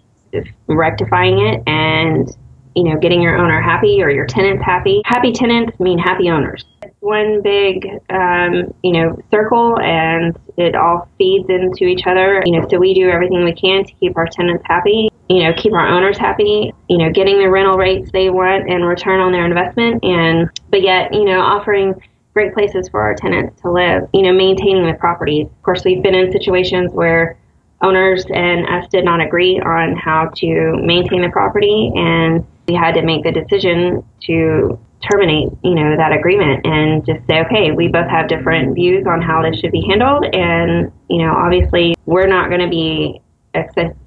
rectifying 0.66 1.38
it 1.38 1.62
and 1.68 2.36
you 2.74 2.84
know, 2.84 2.98
getting 2.98 3.22
your 3.22 3.36
owner 3.36 3.60
happy 3.60 4.02
or 4.02 4.10
your 4.10 4.26
tenants 4.26 4.62
happy. 4.64 5.02
Happy 5.04 5.32
tenants 5.32 5.78
mean 5.78 5.98
happy 5.98 6.28
owners. 6.28 6.64
It's 6.82 6.94
one 7.00 7.42
big, 7.42 7.86
um, 8.10 8.74
you 8.82 8.92
know, 8.92 9.18
circle 9.30 9.78
and 9.80 10.36
it 10.56 10.74
all 10.74 11.08
feeds 11.18 11.48
into 11.48 11.84
each 11.84 12.06
other. 12.06 12.42
You 12.44 12.60
know, 12.60 12.68
so 12.68 12.78
we 12.78 12.94
do 12.94 13.08
everything 13.10 13.44
we 13.44 13.54
can 13.54 13.84
to 13.84 13.92
keep 13.94 14.16
our 14.16 14.26
tenants 14.26 14.64
happy, 14.66 15.10
you 15.28 15.44
know, 15.44 15.52
keep 15.56 15.72
our 15.72 15.88
owners 15.88 16.18
happy, 16.18 16.72
you 16.88 16.98
know, 16.98 17.10
getting 17.10 17.38
the 17.38 17.50
rental 17.50 17.76
rates 17.76 18.10
they 18.12 18.30
want 18.30 18.68
and 18.68 18.84
return 18.84 19.20
on 19.20 19.32
their 19.32 19.46
investment 19.46 20.02
and, 20.04 20.50
but 20.70 20.82
yet, 20.82 21.12
you 21.14 21.24
know, 21.24 21.40
offering 21.40 21.94
great 22.32 22.52
places 22.52 22.88
for 22.88 23.00
our 23.00 23.14
tenants 23.14 23.60
to 23.62 23.70
live, 23.70 24.08
you 24.12 24.22
know, 24.22 24.32
maintaining 24.32 24.84
the 24.86 24.94
properties. 24.94 25.46
Of 25.46 25.62
course, 25.62 25.84
we've 25.84 26.02
been 26.02 26.16
in 26.16 26.32
situations 26.32 26.92
where 26.92 27.38
owners 27.80 28.24
and 28.34 28.66
us 28.66 28.88
did 28.90 29.04
not 29.04 29.20
agree 29.20 29.60
on 29.60 29.94
how 29.94 30.30
to 30.36 30.76
maintain 30.82 31.22
the 31.22 31.28
property 31.28 31.92
and 31.94 32.44
we 32.68 32.74
had 32.74 32.94
to 32.94 33.02
make 33.02 33.24
the 33.24 33.32
decision 33.32 34.04
to 34.22 34.78
terminate, 35.10 35.50
you 35.62 35.74
know, 35.74 35.96
that 35.96 36.12
agreement 36.12 36.64
and 36.64 37.04
just 37.04 37.26
say, 37.26 37.40
okay, 37.40 37.70
we 37.72 37.88
both 37.88 38.08
have 38.08 38.28
different 38.28 38.74
views 38.74 39.06
on 39.06 39.20
how 39.20 39.42
this 39.42 39.60
should 39.60 39.72
be 39.72 39.84
handled. 39.86 40.24
And, 40.34 40.90
you 41.08 41.18
know, 41.18 41.34
obviously 41.34 41.94
we're 42.06 42.26
not 42.26 42.48
going 42.48 42.62
to 42.62 42.68
be 42.68 43.20
a 43.54 43.64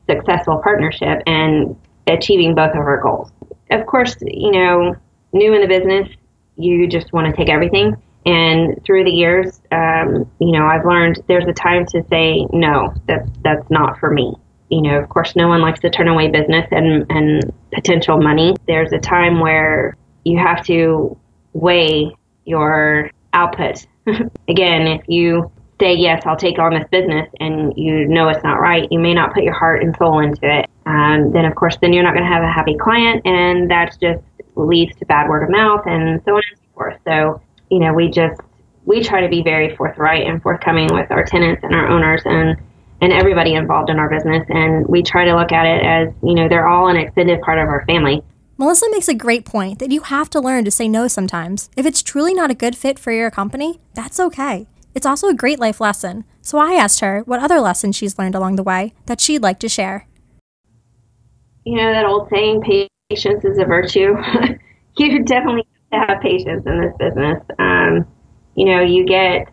successful 0.09 0.59
partnership 0.63 1.21
and 1.27 1.75
achieving 2.07 2.55
both 2.55 2.71
of 2.71 2.77
our 2.77 3.01
goals. 3.01 3.31
Of 3.69 3.85
course, 3.85 4.15
you 4.21 4.51
know, 4.51 4.95
new 5.33 5.53
in 5.53 5.61
the 5.61 5.67
business, 5.67 6.09
you 6.55 6.87
just 6.87 7.13
want 7.13 7.27
to 7.27 7.33
take 7.33 7.49
everything. 7.49 7.95
And 8.25 8.81
through 8.85 9.03
the 9.05 9.11
years, 9.11 9.61
um, 9.71 10.29
you 10.39 10.51
know, 10.51 10.65
I've 10.65 10.85
learned 10.85 11.21
there's 11.27 11.45
a 11.47 11.53
time 11.53 11.85
to 11.87 12.03
say, 12.09 12.45
no, 12.51 12.93
that's, 13.07 13.29
that's 13.43 13.69
not 13.69 13.99
for 13.99 14.11
me 14.11 14.35
you 14.69 14.81
know, 14.81 14.97
of 14.97 15.09
course, 15.09 15.35
no 15.35 15.47
one 15.47 15.61
likes 15.61 15.79
to 15.81 15.89
turn 15.89 16.07
away 16.07 16.27
business 16.29 16.67
and, 16.71 17.05
and 17.09 17.53
potential 17.73 18.17
money. 18.17 18.55
There's 18.67 18.91
a 18.91 18.99
time 18.99 19.39
where 19.39 19.95
you 20.23 20.37
have 20.37 20.65
to 20.65 21.17
weigh 21.53 22.11
your 22.45 23.09
output. 23.33 23.85
Again, 24.47 24.87
if 24.87 25.01
you 25.07 25.51
say, 25.79 25.93
yes, 25.93 26.23
I'll 26.25 26.37
take 26.37 26.59
on 26.59 26.73
this 26.73 26.87
business 26.91 27.29
and 27.39 27.73
you 27.77 28.07
know 28.07 28.29
it's 28.29 28.43
not 28.43 28.59
right, 28.59 28.87
you 28.91 28.99
may 28.99 29.13
not 29.13 29.33
put 29.33 29.43
your 29.43 29.53
heart 29.53 29.83
and 29.83 29.95
soul 29.97 30.19
into 30.19 30.39
it. 30.43 30.69
Um, 30.85 31.31
then, 31.31 31.45
of 31.45 31.55
course, 31.55 31.77
then 31.81 31.93
you're 31.93 32.03
not 32.03 32.13
going 32.13 32.25
to 32.25 32.33
have 32.33 32.43
a 32.43 32.51
happy 32.51 32.75
client, 32.75 33.21
and 33.25 33.69
that 33.69 33.97
just 33.99 34.23
leads 34.55 34.95
to 34.97 35.05
bad 35.05 35.29
word 35.29 35.43
of 35.43 35.49
mouth 35.49 35.85
and 35.85 36.21
so 36.23 36.31
on 36.35 36.41
and 36.49 36.57
so 36.57 36.73
forth. 36.73 36.97
So, 37.05 37.41
you 37.69 37.79
know, 37.79 37.93
we 37.93 38.09
just, 38.09 38.39
we 38.85 39.03
try 39.03 39.21
to 39.21 39.29
be 39.29 39.43
very 39.43 39.75
forthright 39.75 40.25
and 40.25 40.41
forthcoming 40.41 40.87
with 40.93 41.11
our 41.11 41.23
tenants 41.23 41.63
and 41.63 41.75
our 41.75 41.87
owners 41.87 42.21
and 42.25 42.57
and 43.01 43.13
everybody 43.13 43.53
involved 43.53 43.89
in 43.89 43.99
our 43.99 44.09
business. 44.09 44.45
And 44.49 44.87
we 44.87 45.03
try 45.03 45.25
to 45.25 45.35
look 45.35 45.51
at 45.51 45.65
it 45.65 45.85
as, 45.85 46.13
you 46.23 46.33
know, 46.33 46.47
they're 46.49 46.67
all 46.67 46.87
an 46.87 46.97
extended 46.97 47.41
part 47.41 47.59
of 47.59 47.67
our 47.67 47.85
family. 47.85 48.23
Melissa 48.57 48.87
makes 48.89 49.07
a 49.07 49.13
great 49.13 49.45
point 49.45 49.77
that 49.77 49.91
you 49.91 50.01
have 50.01 50.29
to 50.31 50.39
learn 50.39 50.65
to 50.65 50.71
say 50.71 50.87
no 50.87 51.07
sometimes. 51.07 51.69
If 51.77 51.85
it's 51.85 52.01
truly 52.01 52.33
not 52.33 52.49
a 52.49 52.55
good 52.55 52.75
fit 52.75 52.97
for 52.97 53.11
your 53.11 53.29
company, 53.29 53.79
that's 53.93 54.19
okay. 54.19 54.67
It's 54.95 55.05
also 55.05 55.27
a 55.27 55.35
great 55.35 55.59
life 55.59 55.79
lesson. 55.79 56.23
So 56.41 56.57
I 56.57 56.73
asked 56.73 57.01
her 57.01 57.21
what 57.25 57.39
other 57.39 57.59
lessons 57.59 57.95
she's 57.95 58.17
learned 58.17 58.33
along 58.33 58.55
the 58.55 58.63
way 58.63 58.93
that 59.05 59.21
she'd 59.21 59.43
like 59.43 59.59
to 59.59 59.69
share. 59.69 60.07
You 61.65 61.75
know, 61.75 61.91
that 61.91 62.05
old 62.05 62.29
saying, 62.31 62.63
patience 63.09 63.45
is 63.45 63.59
a 63.59 63.65
virtue. 63.65 64.15
you 64.97 65.23
definitely 65.23 65.67
have 65.91 66.07
to 66.07 66.13
have 66.13 66.21
patience 66.21 66.65
in 66.65 66.81
this 66.81 66.93
business. 66.97 67.43
Um, 67.59 68.07
you 68.55 68.65
know, 68.65 68.81
you 68.81 69.05
get 69.05 69.49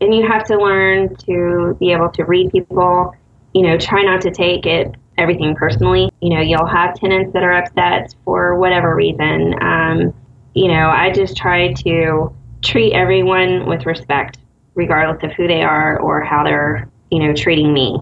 and 0.00 0.14
you 0.14 0.26
have 0.26 0.44
to 0.44 0.56
learn 0.56 1.14
to 1.16 1.76
be 1.78 1.92
able 1.92 2.10
to 2.10 2.24
read 2.24 2.52
people. 2.52 3.14
You 3.54 3.62
know, 3.62 3.78
try 3.78 4.02
not 4.02 4.20
to 4.22 4.30
take 4.30 4.66
it 4.66 4.94
everything 5.16 5.54
personally. 5.54 6.10
You 6.20 6.34
know, 6.34 6.40
you'll 6.40 6.66
have 6.66 6.94
tenants 6.94 7.32
that 7.32 7.42
are 7.42 7.52
upset 7.52 8.14
for 8.24 8.58
whatever 8.58 8.94
reason. 8.94 9.54
Um, 9.62 10.14
you 10.54 10.68
know, 10.68 10.90
I 10.90 11.10
just 11.12 11.36
try 11.36 11.72
to 11.72 12.34
treat 12.62 12.92
everyone 12.92 13.66
with 13.66 13.86
respect, 13.86 14.38
regardless 14.74 15.22
of 15.22 15.32
who 15.32 15.46
they 15.46 15.62
are 15.62 15.98
or 16.00 16.22
how 16.22 16.44
they're, 16.44 16.88
you 17.10 17.20
know, 17.20 17.34
treating 17.34 17.72
me. 17.72 17.98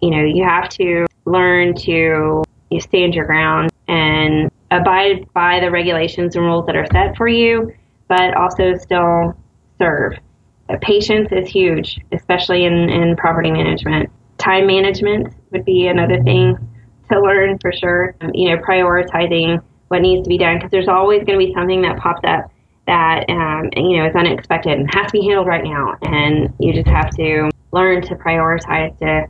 You 0.00 0.10
know, 0.10 0.24
you 0.24 0.44
have 0.44 0.68
to 0.70 1.06
learn 1.24 1.74
to 1.74 2.44
you 2.70 2.80
stand 2.80 3.14
your 3.14 3.26
ground 3.26 3.70
and 3.88 4.50
abide 4.70 5.30
by 5.34 5.60
the 5.60 5.70
regulations 5.70 6.36
and 6.36 6.44
rules 6.44 6.66
that 6.66 6.76
are 6.76 6.86
set 6.92 7.16
for 7.16 7.28
you, 7.28 7.72
but 8.08 8.34
also 8.34 8.74
still 8.76 9.36
serve 9.78 10.14
patience 10.80 11.28
is 11.32 11.48
huge, 11.48 12.00
especially 12.12 12.64
in, 12.64 12.88
in 12.88 13.16
property 13.16 13.50
management. 13.50 14.10
Time 14.38 14.66
management 14.66 15.34
would 15.50 15.64
be 15.64 15.86
another 15.86 16.22
thing 16.22 16.56
to 17.10 17.20
learn 17.20 17.58
for 17.58 17.72
sure. 17.72 18.14
Um, 18.20 18.30
you 18.34 18.50
know, 18.50 18.62
prioritizing 18.62 19.62
what 19.88 20.00
needs 20.00 20.24
to 20.24 20.28
be 20.28 20.38
done 20.38 20.56
because 20.56 20.70
there's 20.70 20.88
always 20.88 21.24
going 21.24 21.38
to 21.38 21.46
be 21.46 21.52
something 21.52 21.82
that 21.82 21.98
pops 21.98 22.22
up 22.24 22.50
that 22.86 23.28
um, 23.28 23.68
you 23.76 23.98
know 23.98 24.06
is 24.06 24.16
unexpected 24.16 24.78
and 24.78 24.92
has 24.92 25.06
to 25.06 25.12
be 25.12 25.26
handled 25.26 25.46
right 25.46 25.64
now, 25.64 25.96
and 26.02 26.52
you 26.58 26.72
just 26.72 26.88
have 26.88 27.10
to 27.10 27.50
learn 27.72 28.02
to 28.02 28.14
prioritize 28.16 28.98
to 28.98 29.26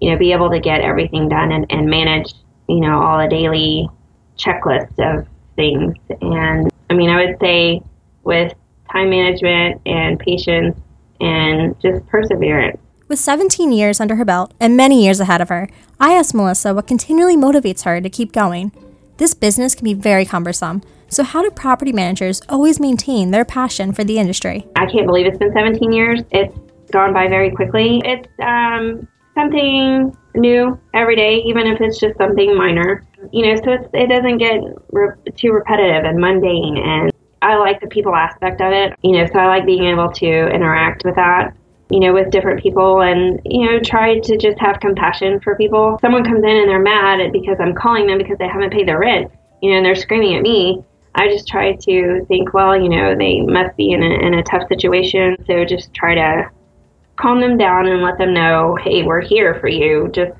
you 0.00 0.10
know 0.10 0.18
be 0.18 0.32
able 0.32 0.50
to 0.50 0.60
get 0.60 0.80
everything 0.80 1.28
done 1.28 1.52
and, 1.52 1.66
and 1.70 1.88
manage 1.88 2.34
you 2.68 2.80
know 2.80 3.00
all 3.00 3.18
the 3.18 3.28
daily 3.28 3.88
checklists 4.36 4.98
of 4.98 5.26
things. 5.56 5.94
And 6.20 6.70
I 6.90 6.94
mean, 6.94 7.10
I 7.10 7.24
would 7.24 7.38
say 7.40 7.82
with 8.24 8.52
time 8.92 9.10
management 9.10 9.80
and 9.86 10.18
patience 10.18 10.76
and 11.20 11.80
just 11.80 12.06
perseverance. 12.06 12.78
With 13.08 13.18
17 13.18 13.72
years 13.72 14.00
under 14.00 14.14
her 14.16 14.24
belt 14.24 14.54
and 14.60 14.76
many 14.76 15.04
years 15.04 15.20
ahead 15.20 15.40
of 15.40 15.48
her, 15.48 15.68
I 15.98 16.12
asked 16.12 16.34
Melissa 16.34 16.74
what 16.74 16.86
continually 16.86 17.36
motivates 17.36 17.84
her 17.84 18.00
to 18.00 18.08
keep 18.08 18.32
going. 18.32 18.72
This 19.16 19.34
business 19.34 19.74
can 19.74 19.84
be 19.84 19.94
very 19.94 20.24
cumbersome, 20.24 20.82
so 21.08 21.24
how 21.24 21.42
do 21.42 21.50
property 21.50 21.92
managers 21.92 22.40
always 22.48 22.78
maintain 22.78 23.32
their 23.32 23.44
passion 23.44 23.92
for 23.92 24.04
the 24.04 24.18
industry? 24.18 24.66
I 24.76 24.86
can't 24.86 25.06
believe 25.06 25.26
it's 25.26 25.38
been 25.38 25.52
17 25.52 25.92
years. 25.92 26.20
It's 26.30 26.56
gone 26.92 27.12
by 27.12 27.26
very 27.26 27.50
quickly. 27.50 28.00
It's 28.04 28.28
um, 28.40 29.08
something 29.34 30.16
new 30.36 30.78
every 30.94 31.16
day, 31.16 31.42
even 31.44 31.66
if 31.66 31.80
it's 31.80 31.98
just 31.98 32.16
something 32.16 32.56
minor. 32.56 33.04
You 33.32 33.46
know, 33.46 33.60
so 33.60 33.90
it 33.92 34.08
doesn't 34.08 34.38
get 34.38 34.60
re- 34.92 35.16
too 35.36 35.50
repetitive 35.50 36.04
and 36.04 36.18
mundane 36.18 36.78
and 36.78 37.12
I 37.50 37.56
like 37.56 37.80
the 37.80 37.88
people 37.88 38.14
aspect 38.14 38.60
of 38.60 38.72
it, 38.72 38.94
you 39.02 39.12
know, 39.12 39.26
so 39.26 39.40
I 39.40 39.46
like 39.46 39.66
being 39.66 39.84
able 39.84 40.08
to 40.12 40.48
interact 40.54 41.04
with 41.04 41.16
that, 41.16 41.52
you 41.90 41.98
know, 41.98 42.12
with 42.12 42.30
different 42.30 42.62
people 42.62 43.02
and, 43.02 43.40
you 43.44 43.66
know, 43.66 43.80
try 43.80 44.20
to 44.20 44.36
just 44.36 44.56
have 44.60 44.78
compassion 44.78 45.40
for 45.40 45.56
people. 45.56 45.98
Someone 46.00 46.22
comes 46.22 46.44
in 46.44 46.56
and 46.56 46.68
they're 46.68 46.78
mad 46.78 47.32
because 47.32 47.56
I'm 47.58 47.74
calling 47.74 48.06
them 48.06 48.18
because 48.18 48.38
they 48.38 48.46
haven't 48.46 48.72
paid 48.72 48.86
their 48.86 49.00
rent, 49.00 49.32
you 49.60 49.70
know, 49.70 49.78
and 49.78 49.84
they're 49.84 49.96
screaming 49.96 50.36
at 50.36 50.42
me. 50.42 50.84
I 51.16 51.26
just 51.26 51.48
try 51.48 51.72
to 51.72 52.24
think, 52.28 52.54
well, 52.54 52.80
you 52.80 52.88
know, 52.88 53.16
they 53.16 53.40
must 53.40 53.76
be 53.76 53.90
in 53.90 54.02
a, 54.04 54.26
in 54.26 54.34
a 54.34 54.44
tough 54.44 54.68
situation. 54.68 55.36
So 55.48 55.64
just 55.64 55.92
try 55.92 56.14
to 56.14 56.48
calm 57.16 57.40
them 57.40 57.58
down 57.58 57.88
and 57.88 58.00
let 58.00 58.16
them 58.16 58.32
know, 58.32 58.78
hey, 58.80 59.02
we're 59.02 59.20
here 59.20 59.58
for 59.58 59.68
you. 59.68 60.08
Just 60.12 60.32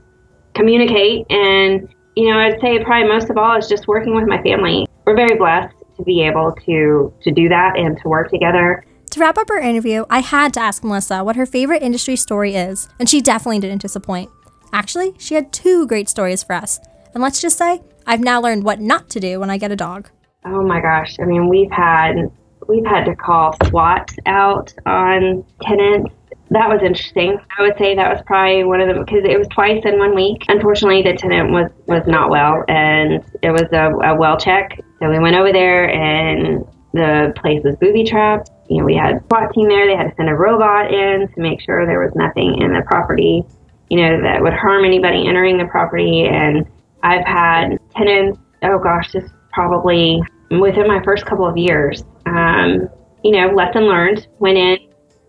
communicate. 0.55 1.27
And, 1.29 1.93
you 2.15 2.31
know, 2.31 2.39
I'd 2.39 2.61
say 2.61 2.85
probably 2.85 3.09
most 3.09 3.31
of 3.31 3.37
all 3.37 3.59
is 3.59 3.69
just 3.69 3.89
working 3.89 4.15
with 4.15 4.29
my 4.29 4.41
family. 4.43 4.87
We're 5.05 5.17
very 5.17 5.37
blessed 5.37 5.75
to 6.01 6.05
be 6.05 6.23
able 6.23 6.53
to 6.67 7.13
to 7.23 7.31
do 7.31 7.49
that 7.49 7.79
and 7.79 7.99
to 8.03 8.09
work 8.09 8.31
together. 8.31 8.85
To 9.11 9.21
wrap 9.21 9.39
up 9.39 9.51
our 9.51 9.59
interview, 9.59 10.05
I 10.09 10.21
had 10.21 10.55
to 10.55 10.61
ask 10.61 10.85
Melissa 10.85 11.25
what 11.25 11.37
her 11.37 11.47
favorite 11.47 11.83
industry 11.83 12.17
story 12.17 12.55
is, 12.55 12.89
and 12.99 13.09
she 13.09 13.21
definitely 13.21 13.59
didn't 13.59 13.83
disappoint. 13.83 14.31
Actually, 14.73 15.15
she 15.19 15.35
had 15.35 15.53
two 15.53 15.87
great 15.87 16.09
stories 16.09 16.43
for 16.43 16.53
us. 16.53 16.79
And 17.13 17.23
let's 17.23 17.41
just 17.41 17.59
say, 17.59 17.83
I've 18.07 18.21
now 18.21 18.41
learned 18.41 18.65
what 18.65 18.81
not 18.81 19.11
to 19.11 19.21
do 19.21 19.41
when 19.41 19.51
I 19.51 19.59
get 19.59 19.73
a 19.73 19.77
dog. 19.77 20.09
Oh 20.45 20.63
my 20.63 20.81
gosh. 20.81 21.17
I 21.21 21.25
mean, 21.25 21.49
we've 21.49 21.71
had 21.71 22.31
we've 22.69 22.87
had 22.87 23.05
to 23.07 23.17
call 23.17 23.57
SWAT 23.67 24.11
out 24.27 24.73
on 24.87 25.45
tenants. 25.63 26.15
that 26.51 26.69
was 26.69 26.81
interesting. 26.83 27.39
I 27.59 27.63
would 27.63 27.77
say 27.79 27.97
that 27.97 28.13
was 28.13 28.23
probably 28.27 28.65
one 28.65 28.81
of 28.81 28.89
them 28.89 29.05
because 29.05 29.25
it 29.25 29.39
was 29.39 29.49
twice 29.49 29.83
in 29.85 29.99
one 29.99 30.15
week. 30.15 30.45
Unfortunately, 30.49 31.03
the 31.03 31.15
tenant 31.15 31.51
was 31.51 31.71
was 31.87 32.07
not 32.07 32.31
well, 32.31 32.65
and 32.69 33.25
it 33.43 33.51
was 33.51 33.67
a, 33.73 33.91
a 34.07 34.17
well 34.17 34.39
check. 34.39 34.79
So 35.01 35.11
we 35.11 35.19
went 35.19 35.37
over 35.37 35.53
there, 35.53 35.91
and 35.91 36.65
the 36.93 37.33
place 37.37 37.63
was 37.65 37.77
booby 37.77 38.05
trapped. 38.05 38.51
You 38.69 38.79
know, 38.79 38.85
we 38.85 38.95
had 38.95 39.17
a 39.17 39.21
SWAT 39.29 39.53
team 39.55 39.69
there. 39.69 39.87
They 39.87 39.97
had 39.97 40.11
to 40.11 40.15
send 40.17 40.29
a 40.29 40.35
robot 40.35 40.93
in 40.93 41.29
to 41.29 41.41
make 41.41 41.61
sure 41.61 41.87
there 41.87 42.01
was 42.01 42.15
nothing 42.15 42.61
in 42.61 42.73
the 42.73 42.83
property, 42.83 43.45
you 43.89 43.97
know, 43.97 44.23
that 44.23 44.43
would 44.43 44.53
harm 44.53 44.85
anybody 44.85 45.27
entering 45.27 45.59
the 45.59 45.67
property. 45.67 46.27
And 46.27 46.67
I've 47.03 47.25
had 47.25 47.79
tenants. 47.97 48.39
Oh 48.63 48.79
gosh, 48.79 49.11
this 49.13 49.25
is 49.25 49.31
probably 49.53 50.23
within 50.51 50.87
my 50.87 51.03
first 51.03 51.27
couple 51.27 51.47
of 51.47 51.57
years. 51.57 52.05
Um, 52.27 52.89
you 53.25 53.33
know, 53.33 53.49
lesson 53.55 53.85
learned. 53.85 54.29
Went 54.39 54.59
in, 54.59 54.79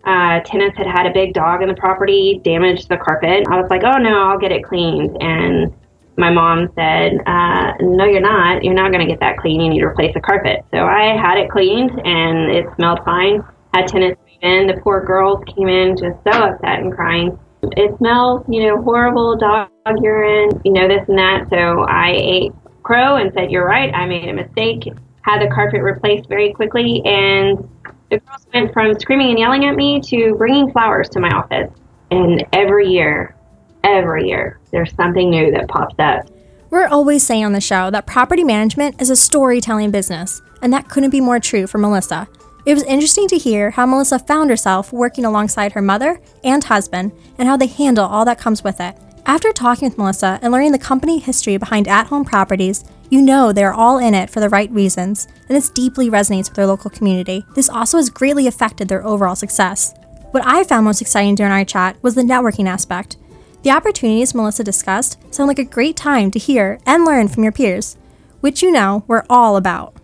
uh, 0.03 0.39
tenants 0.41 0.77
had 0.77 0.87
had 0.87 1.05
a 1.05 1.13
big 1.13 1.33
dog 1.33 1.61
in 1.61 1.67
the 1.67 1.75
property, 1.75 2.41
damaged 2.43 2.89
the 2.89 2.97
carpet. 2.97 3.45
I 3.49 3.59
was 3.59 3.69
like, 3.69 3.83
oh 3.83 3.97
no, 3.97 4.29
I'll 4.29 4.39
get 4.39 4.51
it 4.51 4.63
cleaned. 4.63 5.17
And 5.21 5.73
my 6.17 6.29
mom 6.29 6.69
said, 6.75 7.19
uh, 7.25 7.73
no, 7.79 8.05
you're 8.05 8.21
not. 8.21 8.63
You're 8.63 8.73
not 8.73 8.91
going 8.91 9.05
to 9.05 9.11
get 9.11 9.19
that 9.21 9.37
clean. 9.37 9.61
You 9.61 9.69
need 9.69 9.79
to 9.79 9.85
replace 9.85 10.13
the 10.13 10.21
carpet. 10.21 10.65
So 10.71 10.85
I 10.85 11.15
had 11.15 11.37
it 11.37 11.49
cleaned 11.49 11.91
and 12.05 12.51
it 12.51 12.65
smelled 12.75 12.99
fine. 13.05 13.43
Had 13.73 13.87
tenants 13.87 14.21
in. 14.41 14.67
The 14.67 14.79
poor 14.81 15.05
girls 15.05 15.43
came 15.55 15.69
in 15.69 15.95
just 15.95 16.17
so 16.23 16.31
upset 16.31 16.79
and 16.79 16.93
crying. 16.93 17.39
It 17.77 17.97
smells, 17.97 18.43
you 18.49 18.67
know, 18.67 18.81
horrible 18.81 19.37
dog 19.37 19.69
urine, 20.01 20.61
you 20.65 20.73
know, 20.73 20.87
this 20.87 21.07
and 21.07 21.17
that. 21.17 21.47
So 21.49 21.83
I 21.83 22.11
ate 22.11 22.51
crow 22.83 23.17
and 23.17 23.31
said, 23.33 23.51
you're 23.51 23.65
right. 23.65 23.93
I 23.93 24.05
made 24.07 24.27
a 24.27 24.33
mistake. 24.33 24.91
Had 25.21 25.41
the 25.41 25.53
carpet 25.53 25.81
replaced 25.81 26.27
very 26.27 26.51
quickly 26.51 27.01
and 27.05 27.69
the 28.09 28.17
girls 28.17 28.47
went 28.53 28.73
from 28.73 28.99
screaming 28.99 29.29
and 29.29 29.39
yelling 29.39 29.65
at 29.65 29.75
me 29.75 30.01
to 30.01 30.35
bringing 30.35 30.71
flowers 30.71 31.07
to 31.09 31.19
my 31.19 31.29
office. 31.29 31.71
And 32.09 32.43
every 32.51 32.89
year, 32.89 33.35
every 33.83 34.27
year, 34.27 34.59
there's 34.71 34.93
something 34.95 35.29
new 35.29 35.51
that 35.51 35.67
pops 35.67 35.95
up. 35.99 36.29
We're 36.69 36.87
always 36.87 37.23
saying 37.23 37.43
on 37.43 37.51
the 37.51 37.61
show 37.61 37.91
that 37.91 38.07
property 38.07 38.43
management 38.43 39.01
is 39.01 39.09
a 39.09 39.15
storytelling 39.15 39.91
business, 39.91 40.41
and 40.61 40.71
that 40.71 40.87
couldn't 40.87 41.09
be 41.09 41.19
more 41.19 41.39
true 41.39 41.67
for 41.67 41.77
Melissa. 41.77 42.29
It 42.65 42.73
was 42.75 42.83
interesting 42.83 43.27
to 43.29 43.37
hear 43.37 43.71
how 43.71 43.85
Melissa 43.85 44.19
found 44.19 44.49
herself 44.49 44.93
working 44.93 45.25
alongside 45.25 45.73
her 45.73 45.81
mother 45.81 46.21
and 46.43 46.63
husband 46.63 47.11
and 47.37 47.47
how 47.47 47.57
they 47.57 47.67
handle 47.67 48.05
all 48.05 48.23
that 48.25 48.39
comes 48.39 48.63
with 48.63 48.79
it. 48.79 48.95
After 49.25 49.51
talking 49.51 49.89
with 49.89 49.97
Melissa 49.97 50.39
and 50.41 50.51
learning 50.53 50.71
the 50.71 50.79
company 50.79 51.19
history 51.19 51.57
behind 51.57 51.87
at 51.87 52.07
home 52.07 52.23
properties, 52.23 52.83
you 53.09 53.21
know 53.21 53.51
they're 53.51 53.73
all 53.73 53.97
in 53.97 54.13
it 54.13 54.29
for 54.29 54.39
the 54.39 54.49
right 54.49 54.71
reasons, 54.71 55.27
and 55.49 55.57
this 55.57 55.69
deeply 55.69 56.09
resonates 56.09 56.49
with 56.49 56.55
their 56.55 56.67
local 56.67 56.89
community. 56.89 57.43
This 57.55 57.69
also 57.69 57.97
has 57.97 58.09
greatly 58.09 58.47
affected 58.47 58.87
their 58.87 59.05
overall 59.05 59.35
success. 59.35 59.93
What 60.31 60.45
I 60.45 60.63
found 60.63 60.85
most 60.85 61.01
exciting 61.01 61.35
during 61.35 61.51
our 61.51 61.65
chat 61.65 62.01
was 62.01 62.15
the 62.15 62.21
networking 62.21 62.67
aspect. 62.67 63.17
The 63.63 63.71
opportunities 63.71 64.33
Melissa 64.33 64.63
discussed 64.63 65.19
sound 65.33 65.47
like 65.47 65.59
a 65.59 65.63
great 65.63 65.95
time 65.95 66.31
to 66.31 66.39
hear 66.39 66.79
and 66.85 67.05
learn 67.05 67.27
from 67.27 67.43
your 67.43 67.51
peers, 67.51 67.95
which 68.39 68.63
you 68.63 68.71
know 68.71 69.03
we're 69.07 69.25
all 69.29 69.55
about. 69.55 69.95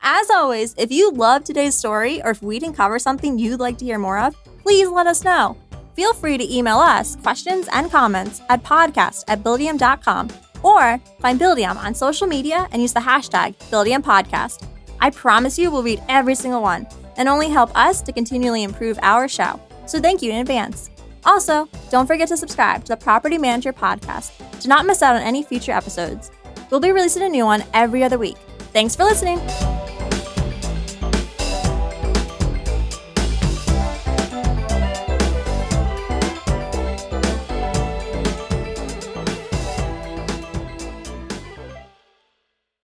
As 0.00 0.30
always, 0.30 0.72
if 0.78 0.92
you 0.92 1.10
love 1.10 1.42
today's 1.42 1.74
story 1.74 2.22
or 2.22 2.30
if 2.30 2.42
we 2.42 2.60
didn't 2.60 2.76
cover 2.76 3.00
something 3.00 3.38
you'd 3.38 3.58
like 3.58 3.76
to 3.78 3.84
hear 3.84 3.98
more 3.98 4.20
of, 4.20 4.36
please 4.62 4.88
let 4.88 5.08
us 5.08 5.24
know. 5.24 5.56
Feel 5.94 6.14
free 6.14 6.38
to 6.38 6.54
email 6.54 6.78
us 6.78 7.16
questions 7.16 7.68
and 7.72 7.90
comments 7.90 8.40
at 8.48 8.62
podcast 8.62 9.24
at 9.26 9.42
buildium.com 9.42 10.28
or 10.62 10.98
find 11.20 11.40
Buildium 11.40 11.76
on 11.76 11.94
social 11.94 12.26
media 12.28 12.68
and 12.70 12.80
use 12.80 12.92
the 12.92 13.00
hashtag 13.00 13.56
BuildiumPodcast. 13.70 14.64
I 15.00 15.10
promise 15.10 15.58
you 15.58 15.70
we'll 15.70 15.82
read 15.82 16.02
every 16.08 16.36
single 16.36 16.62
one 16.62 16.86
and 17.16 17.28
only 17.28 17.48
help 17.48 17.76
us 17.76 18.00
to 18.02 18.12
continually 18.12 18.62
improve 18.62 18.98
our 19.02 19.26
show. 19.26 19.60
So 19.86 20.00
thank 20.00 20.22
you 20.22 20.30
in 20.30 20.38
advance. 20.38 20.90
Also, 21.26 21.68
don't 21.90 22.06
forget 22.06 22.28
to 22.28 22.36
subscribe 22.36 22.84
to 22.84 22.94
the 22.94 22.96
Property 22.96 23.36
Manager 23.36 23.72
Podcast 23.72 24.60
to 24.60 24.68
not 24.68 24.86
miss 24.86 25.02
out 25.02 25.16
on 25.16 25.22
any 25.22 25.42
future 25.42 25.72
episodes. 25.72 26.30
We'll 26.70 26.80
be 26.80 26.92
releasing 26.92 27.22
a 27.22 27.28
new 27.28 27.44
one 27.44 27.64
every 27.74 28.02
other 28.02 28.18
week. 28.18 28.38
Thanks 28.72 28.96
for 28.96 29.04
listening. 29.04 29.40